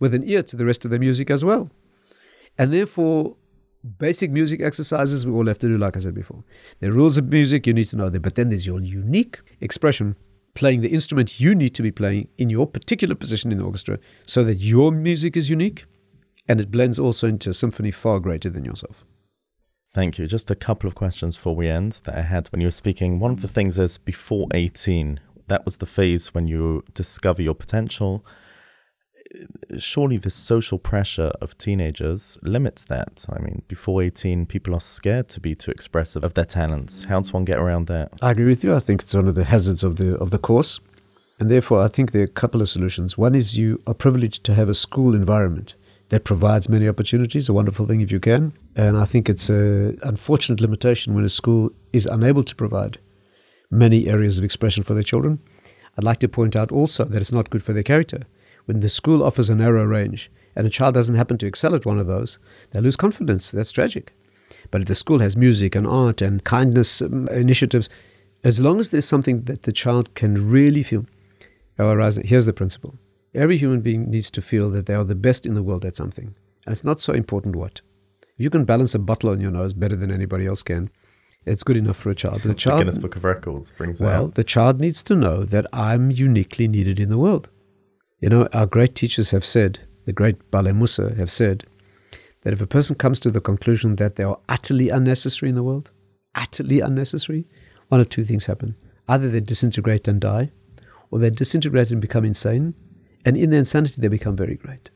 with 0.00 0.12
an 0.12 0.28
ear 0.28 0.42
to 0.42 0.56
the 0.56 0.64
rest 0.64 0.84
of 0.84 0.90
the 0.90 0.98
music 0.98 1.30
as 1.30 1.44
well. 1.44 1.70
And 2.58 2.72
therefore, 2.72 3.36
basic 3.98 4.32
music 4.32 4.60
exercises 4.60 5.24
we 5.24 5.32
all 5.32 5.46
have 5.46 5.58
to 5.58 5.68
do, 5.68 5.78
like 5.78 5.96
I 5.96 6.00
said 6.00 6.14
before. 6.14 6.42
The 6.80 6.90
rules 6.90 7.16
of 7.16 7.30
music, 7.30 7.68
you 7.68 7.72
need 7.72 7.84
to 7.90 7.96
know 7.96 8.10
them. 8.10 8.22
But 8.22 8.34
then 8.34 8.48
there's 8.48 8.66
your 8.66 8.80
unique 8.80 9.38
expression, 9.60 10.16
playing 10.54 10.80
the 10.80 10.88
instrument 10.88 11.38
you 11.38 11.54
need 11.54 11.72
to 11.76 11.84
be 11.84 11.92
playing 11.92 12.26
in 12.36 12.50
your 12.50 12.66
particular 12.66 13.14
position 13.14 13.52
in 13.52 13.58
the 13.58 13.64
orchestra 13.64 14.00
so 14.26 14.42
that 14.42 14.56
your 14.56 14.90
music 14.90 15.36
is 15.36 15.48
unique 15.48 15.86
and 16.48 16.60
it 16.60 16.72
blends 16.72 16.98
also 16.98 17.28
into 17.28 17.50
a 17.50 17.54
symphony 17.54 17.92
far 17.92 18.18
greater 18.18 18.50
than 18.50 18.64
yourself. 18.64 19.04
Thank 19.90 20.18
you. 20.18 20.26
Just 20.26 20.50
a 20.50 20.54
couple 20.54 20.86
of 20.86 20.94
questions 20.94 21.36
before 21.36 21.56
we 21.56 21.68
end 21.68 22.00
that 22.04 22.14
I 22.14 22.20
had 22.20 22.48
when 22.48 22.60
you 22.60 22.66
were 22.66 22.72
speaking. 22.72 23.18
One 23.18 23.30
of 23.30 23.40
the 23.40 23.48
things 23.48 23.78
is 23.78 23.96
before 23.96 24.46
18, 24.52 25.18
that 25.48 25.64
was 25.64 25.78
the 25.78 25.86
phase 25.86 26.34
when 26.34 26.46
you 26.46 26.84
discover 26.94 27.42
your 27.42 27.54
potential. 27.54 28.24
Surely 29.78 30.16
the 30.16 30.30
social 30.30 30.78
pressure 30.78 31.32
of 31.42 31.58
teenagers 31.58 32.38
limits 32.42 32.84
that. 32.86 33.26
I 33.30 33.40
mean, 33.40 33.62
before 33.68 34.02
18, 34.02 34.46
people 34.46 34.74
are 34.74 34.80
scared 34.80 35.28
to 35.30 35.40
be 35.40 35.54
too 35.54 35.70
expressive 35.70 36.24
of 36.24 36.32
their 36.34 36.46
talents. 36.46 37.04
How 37.04 37.20
does 37.20 37.32
one 37.32 37.44
get 37.44 37.58
around 37.58 37.88
that? 37.88 38.12
I 38.22 38.30
agree 38.30 38.46
with 38.46 38.64
you. 38.64 38.74
I 38.74 38.80
think 38.80 39.02
it's 39.02 39.14
one 39.14 39.28
of 39.28 39.34
the 39.34 39.44
hazards 39.44 39.84
of 39.84 39.96
the 39.96 40.16
of 40.16 40.30
the 40.30 40.38
course. 40.38 40.80
And 41.38 41.50
therefore, 41.50 41.82
I 41.82 41.88
think 41.88 42.12
there 42.12 42.22
are 42.22 42.24
a 42.24 42.40
couple 42.42 42.60
of 42.60 42.68
solutions. 42.68 43.16
One 43.16 43.34
is 43.34 43.56
you 43.56 43.80
are 43.86 43.94
privileged 43.94 44.42
to 44.44 44.54
have 44.54 44.68
a 44.68 44.74
school 44.74 45.14
environment 45.14 45.74
that 46.08 46.24
provides 46.24 46.68
many 46.68 46.88
opportunities, 46.88 47.48
a 47.48 47.52
wonderful 47.52 47.86
thing 47.86 48.00
if 48.00 48.10
you 48.10 48.18
can. 48.18 48.52
And 48.74 48.96
I 48.96 49.04
think 49.04 49.28
it's 49.28 49.48
an 49.48 49.98
unfortunate 50.02 50.60
limitation 50.60 51.14
when 51.14 51.24
a 51.24 51.28
school 51.28 51.70
is 51.92 52.06
unable 52.06 52.42
to 52.44 52.56
provide 52.56 52.98
many 53.70 54.08
areas 54.08 54.38
of 54.38 54.44
expression 54.44 54.82
for 54.82 54.94
their 54.94 55.02
children. 55.02 55.40
I'd 55.96 56.04
like 56.04 56.18
to 56.18 56.28
point 56.28 56.56
out 56.56 56.72
also 56.72 57.04
that 57.04 57.20
it's 57.20 57.32
not 57.32 57.50
good 57.50 57.62
for 57.62 57.72
their 57.72 57.82
character. 57.82 58.22
When 58.66 58.80
the 58.80 58.88
school 58.88 59.22
offers 59.22 59.50
a 59.50 59.54
narrow 59.54 59.84
range 59.84 60.30
and 60.54 60.66
a 60.66 60.70
child 60.70 60.94
doesn't 60.94 61.16
happen 61.16 61.38
to 61.38 61.46
excel 61.46 61.74
at 61.74 61.86
one 61.86 61.98
of 61.98 62.06
those, 62.06 62.38
they 62.70 62.80
lose 62.80 62.96
confidence. 62.96 63.50
That's 63.50 63.72
tragic. 63.72 64.12
But 64.70 64.82
if 64.82 64.88
the 64.88 64.94
school 64.94 65.18
has 65.20 65.36
music 65.36 65.74
and 65.74 65.86
art 65.86 66.22
and 66.22 66.44
kindness 66.44 67.02
um, 67.02 67.28
initiatives, 67.28 67.88
as 68.44 68.60
long 68.60 68.80
as 68.80 68.90
there's 68.90 69.08
something 69.08 69.42
that 69.44 69.62
the 69.62 69.72
child 69.72 70.14
can 70.14 70.50
really 70.50 70.82
feel, 70.82 71.06
oh, 71.78 72.10
here's 72.24 72.46
the 72.46 72.52
principle 72.52 72.94
Every 73.34 73.58
human 73.58 73.82
being 73.82 74.10
needs 74.10 74.30
to 74.32 74.40
feel 74.40 74.70
that 74.70 74.86
they 74.86 74.94
are 74.94 75.04
the 75.04 75.14
best 75.14 75.44
in 75.44 75.54
the 75.54 75.62
world 75.62 75.84
at 75.84 75.96
something. 75.96 76.34
And 76.64 76.72
it's 76.72 76.84
not 76.84 77.00
so 77.00 77.12
important 77.12 77.56
what. 77.56 77.82
If 78.36 78.44
you 78.44 78.50
can 78.50 78.64
balance 78.64 78.94
a 78.94 78.98
bottle 78.98 79.30
on 79.30 79.40
your 79.40 79.50
nose 79.50 79.74
better 79.74 79.96
than 79.96 80.10
anybody 80.10 80.46
else 80.46 80.62
can, 80.62 80.90
it's 81.48 81.62
good 81.62 81.76
enough 81.76 81.96
for 81.96 82.10
a 82.10 82.14
child. 82.14 82.42
The 82.42 82.54
child, 82.54 82.80
the 82.80 82.84
Guinness 82.84 82.98
Book 82.98 83.16
of 83.16 83.24
Records 83.24 83.70
brings 83.72 84.00
well, 84.00 84.26
out. 84.26 84.34
the 84.34 84.44
child 84.44 84.80
needs 84.80 85.02
to 85.04 85.14
know 85.14 85.44
that 85.44 85.66
I'm 85.72 86.10
uniquely 86.10 86.68
needed 86.68 87.00
in 87.00 87.08
the 87.08 87.18
world. 87.18 87.48
You 88.20 88.28
know, 88.28 88.48
our 88.52 88.66
great 88.66 88.94
teachers 88.94 89.30
have 89.30 89.46
said, 89.46 89.80
the 90.04 90.12
great 90.12 90.50
Bale 90.50 90.72
Musa 90.72 91.14
have 91.14 91.30
said, 91.30 91.64
that 92.42 92.52
if 92.52 92.60
a 92.60 92.66
person 92.66 92.96
comes 92.96 93.20
to 93.20 93.30
the 93.30 93.40
conclusion 93.40 93.96
that 93.96 94.16
they 94.16 94.24
are 94.24 94.38
utterly 94.48 94.88
unnecessary 94.90 95.48
in 95.48 95.54
the 95.54 95.62
world, 95.62 95.90
utterly 96.34 96.80
unnecessary, 96.80 97.46
one 97.88 98.00
of 98.00 98.08
two 98.08 98.24
things 98.24 98.46
happen. 98.46 98.76
Either 99.08 99.28
they 99.28 99.40
disintegrate 99.40 100.06
and 100.06 100.20
die, 100.20 100.50
or 101.10 101.18
they 101.18 101.30
disintegrate 101.30 101.90
and 101.90 102.00
become 102.00 102.24
insane, 102.24 102.74
and 103.24 103.36
in 103.36 103.50
their 103.50 103.60
insanity, 103.60 104.00
they 104.00 104.08
become 104.08 104.36
very 104.36 104.54
great. 104.54 104.90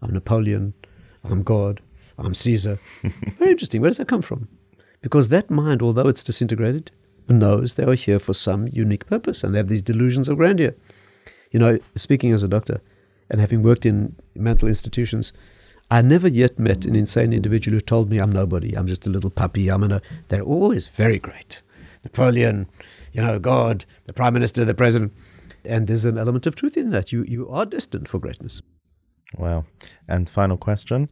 I'm 0.00 0.12
Napoleon, 0.12 0.74
I'm 1.24 1.42
God, 1.42 1.80
I'm 2.18 2.34
Caesar. 2.34 2.78
very 3.38 3.52
interesting. 3.52 3.80
Where 3.80 3.90
does 3.90 3.98
that 3.98 4.08
come 4.08 4.22
from? 4.22 4.48
Because 5.02 5.28
that 5.28 5.50
mind, 5.50 5.82
although 5.82 6.08
it's 6.08 6.24
disintegrated, 6.24 6.90
knows 7.28 7.74
they 7.74 7.84
are 7.84 7.94
here 7.94 8.18
for 8.18 8.32
some 8.32 8.68
unique 8.68 9.06
purpose 9.06 9.44
and 9.44 9.54
they 9.54 9.58
have 9.58 9.68
these 9.68 9.82
delusions 9.82 10.28
of 10.28 10.38
grandeur. 10.38 10.74
You 11.50 11.58
know, 11.58 11.78
speaking 11.96 12.32
as 12.32 12.42
a 12.42 12.48
doctor 12.48 12.80
and 13.30 13.40
having 13.40 13.62
worked 13.62 13.84
in 13.84 14.16
mental 14.34 14.68
institutions, 14.68 15.32
I 15.90 16.00
never 16.00 16.28
yet 16.28 16.58
met 16.58 16.84
an 16.84 16.96
insane 16.96 17.32
individual 17.32 17.76
who 17.76 17.80
told 17.80 18.10
me 18.10 18.18
I'm 18.18 18.32
nobody, 18.32 18.74
I'm 18.74 18.86
just 18.86 19.06
a 19.06 19.10
little 19.10 19.30
puppy, 19.30 19.68
I'm 19.68 19.82
a. 19.82 20.00
They're 20.28 20.40
always 20.40 20.88
very 20.88 21.18
great. 21.18 21.62
Napoleon, 22.02 22.66
you 23.12 23.22
know, 23.22 23.38
God, 23.38 23.84
the 24.06 24.12
Prime 24.12 24.32
Minister, 24.32 24.64
the 24.64 24.74
President. 24.74 25.12
And 25.64 25.86
there's 25.86 26.04
an 26.04 26.18
element 26.18 26.46
of 26.46 26.54
truth 26.56 26.76
in 26.76 26.90
that. 26.90 27.12
You, 27.12 27.24
you 27.28 27.48
are 27.48 27.66
destined 27.66 28.08
for 28.08 28.18
greatness. 28.18 28.62
Wow. 29.36 29.64
And 30.08 30.28
final 30.28 30.56
question 30.56 31.08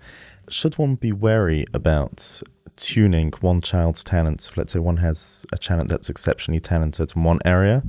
Should 0.49 0.79
one 0.79 0.97
be 0.97 1.13
wary 1.13 1.65
about 1.73 2.43
tuning 2.77 3.33
one 3.41 3.61
child's 3.61 4.05
talents? 4.05 4.49
If, 4.49 4.57
let's 4.57 4.73
say, 4.73 4.79
one 4.79 4.99
has 4.99 5.47
a 5.53 5.59
talent 5.59 5.91
that's 5.91 6.11
exceptionally 6.11 6.61
talented 6.61 7.13
in 7.15 7.25
one 7.25 7.41
area, 7.45 7.83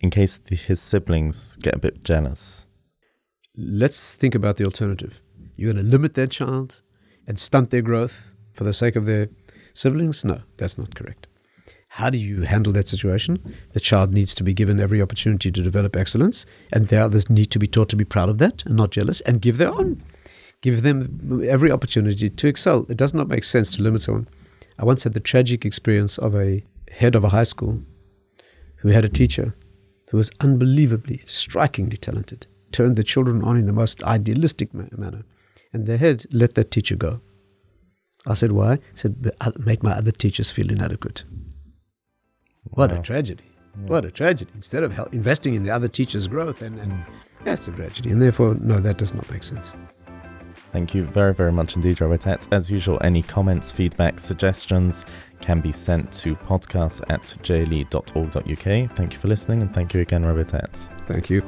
in 0.00 0.10
case 0.10 0.38
the, 0.38 0.56
his 0.56 0.80
siblings 0.80 1.56
get 1.56 1.74
a 1.74 1.78
bit 1.78 2.04
jealous? 2.04 2.66
Let's 3.56 4.14
think 4.14 4.34
about 4.34 4.56
the 4.56 4.64
alternative. 4.64 5.22
You're 5.56 5.72
going 5.72 5.84
to 5.84 5.90
limit 5.90 6.14
that 6.14 6.30
child 6.30 6.80
and 7.26 7.38
stunt 7.38 7.70
their 7.70 7.82
growth 7.82 8.32
for 8.52 8.64
the 8.64 8.72
sake 8.72 8.96
of 8.96 9.06
their 9.06 9.28
siblings? 9.74 10.24
No, 10.24 10.42
that's 10.56 10.78
not 10.78 10.94
correct. 10.94 11.26
How 11.98 12.10
do 12.10 12.18
you 12.18 12.42
handle 12.42 12.72
that 12.74 12.86
situation? 12.86 13.40
The 13.72 13.80
child 13.80 14.12
needs 14.12 14.32
to 14.36 14.44
be 14.44 14.54
given 14.54 14.78
every 14.78 15.02
opportunity 15.02 15.50
to 15.50 15.62
develop 15.62 15.96
excellence, 15.96 16.46
and 16.72 16.86
the 16.86 16.98
others 16.98 17.28
need 17.28 17.50
to 17.50 17.58
be 17.58 17.66
taught 17.66 17.88
to 17.88 17.96
be 17.96 18.04
proud 18.04 18.28
of 18.28 18.38
that 18.38 18.64
and 18.66 18.76
not 18.76 18.92
jealous, 18.92 19.20
and 19.22 19.42
give 19.42 19.58
their 19.58 19.72
own. 19.72 20.00
Give 20.60 20.82
them 20.82 21.42
every 21.44 21.72
opportunity 21.72 22.30
to 22.30 22.46
excel. 22.46 22.86
It 22.88 22.96
does 22.96 23.14
not 23.14 23.26
make 23.26 23.42
sense 23.42 23.72
to 23.72 23.82
limit 23.82 24.02
someone. 24.02 24.28
I 24.78 24.84
once 24.84 25.02
had 25.02 25.12
the 25.12 25.18
tragic 25.18 25.64
experience 25.64 26.18
of 26.18 26.36
a 26.36 26.62
head 26.88 27.16
of 27.16 27.24
a 27.24 27.30
high 27.30 27.42
school 27.42 27.82
who 28.76 28.90
had 28.90 29.04
a 29.04 29.08
teacher 29.08 29.56
who 30.12 30.18
was 30.18 30.30
unbelievably, 30.38 31.22
strikingly 31.26 31.96
talented, 31.96 32.46
turned 32.70 32.94
the 32.94 33.02
children 33.02 33.42
on 33.42 33.56
in 33.56 33.66
the 33.66 33.72
most 33.72 34.04
idealistic 34.04 34.72
manner, 34.72 35.24
and 35.72 35.86
the 35.86 35.96
head 35.96 36.26
let 36.30 36.54
that 36.54 36.70
teacher 36.70 36.94
go. 36.94 37.20
I 38.24 38.34
said, 38.34 38.52
Why? 38.52 38.76
He 38.76 38.80
said, 38.94 39.32
uh, 39.40 39.50
Make 39.58 39.82
my 39.82 39.94
other 39.94 40.12
teachers 40.12 40.52
feel 40.52 40.70
inadequate. 40.70 41.24
What 42.70 42.90
wow. 42.90 42.98
a 42.98 43.02
tragedy. 43.02 43.44
Yeah. 43.80 43.86
What 43.86 44.04
a 44.04 44.10
tragedy. 44.10 44.50
Instead 44.54 44.82
of 44.82 44.92
help, 44.92 45.14
investing 45.14 45.54
in 45.54 45.62
the 45.62 45.70
other 45.70 45.88
teacher's 45.88 46.28
growth, 46.28 46.62
and, 46.62 46.78
and 46.80 47.04
that's 47.44 47.68
a 47.68 47.72
tragedy. 47.72 48.10
And 48.10 48.20
therefore, 48.20 48.54
no, 48.60 48.80
that 48.80 48.98
does 48.98 49.14
not 49.14 49.28
make 49.30 49.44
sense. 49.44 49.72
Thank 50.72 50.94
you 50.94 51.04
very, 51.04 51.32
very 51.32 51.52
much 51.52 51.76
indeed, 51.76 52.00
Robert. 52.00 52.26
As 52.52 52.70
usual, 52.70 52.98
any 53.02 53.22
comments, 53.22 53.72
feedback, 53.72 54.20
suggestions 54.20 55.06
can 55.40 55.60
be 55.60 55.72
sent 55.72 56.12
to 56.12 56.36
podcast 56.36 57.00
at 57.08 57.36
jle.org.uk. 57.42 58.92
Thank 58.94 59.12
you 59.12 59.18
for 59.18 59.28
listening, 59.28 59.62
and 59.62 59.74
thank 59.74 59.94
you 59.94 60.00
again, 60.00 60.24
Robert. 60.24 60.50
Thank 61.06 61.30
you. 61.30 61.42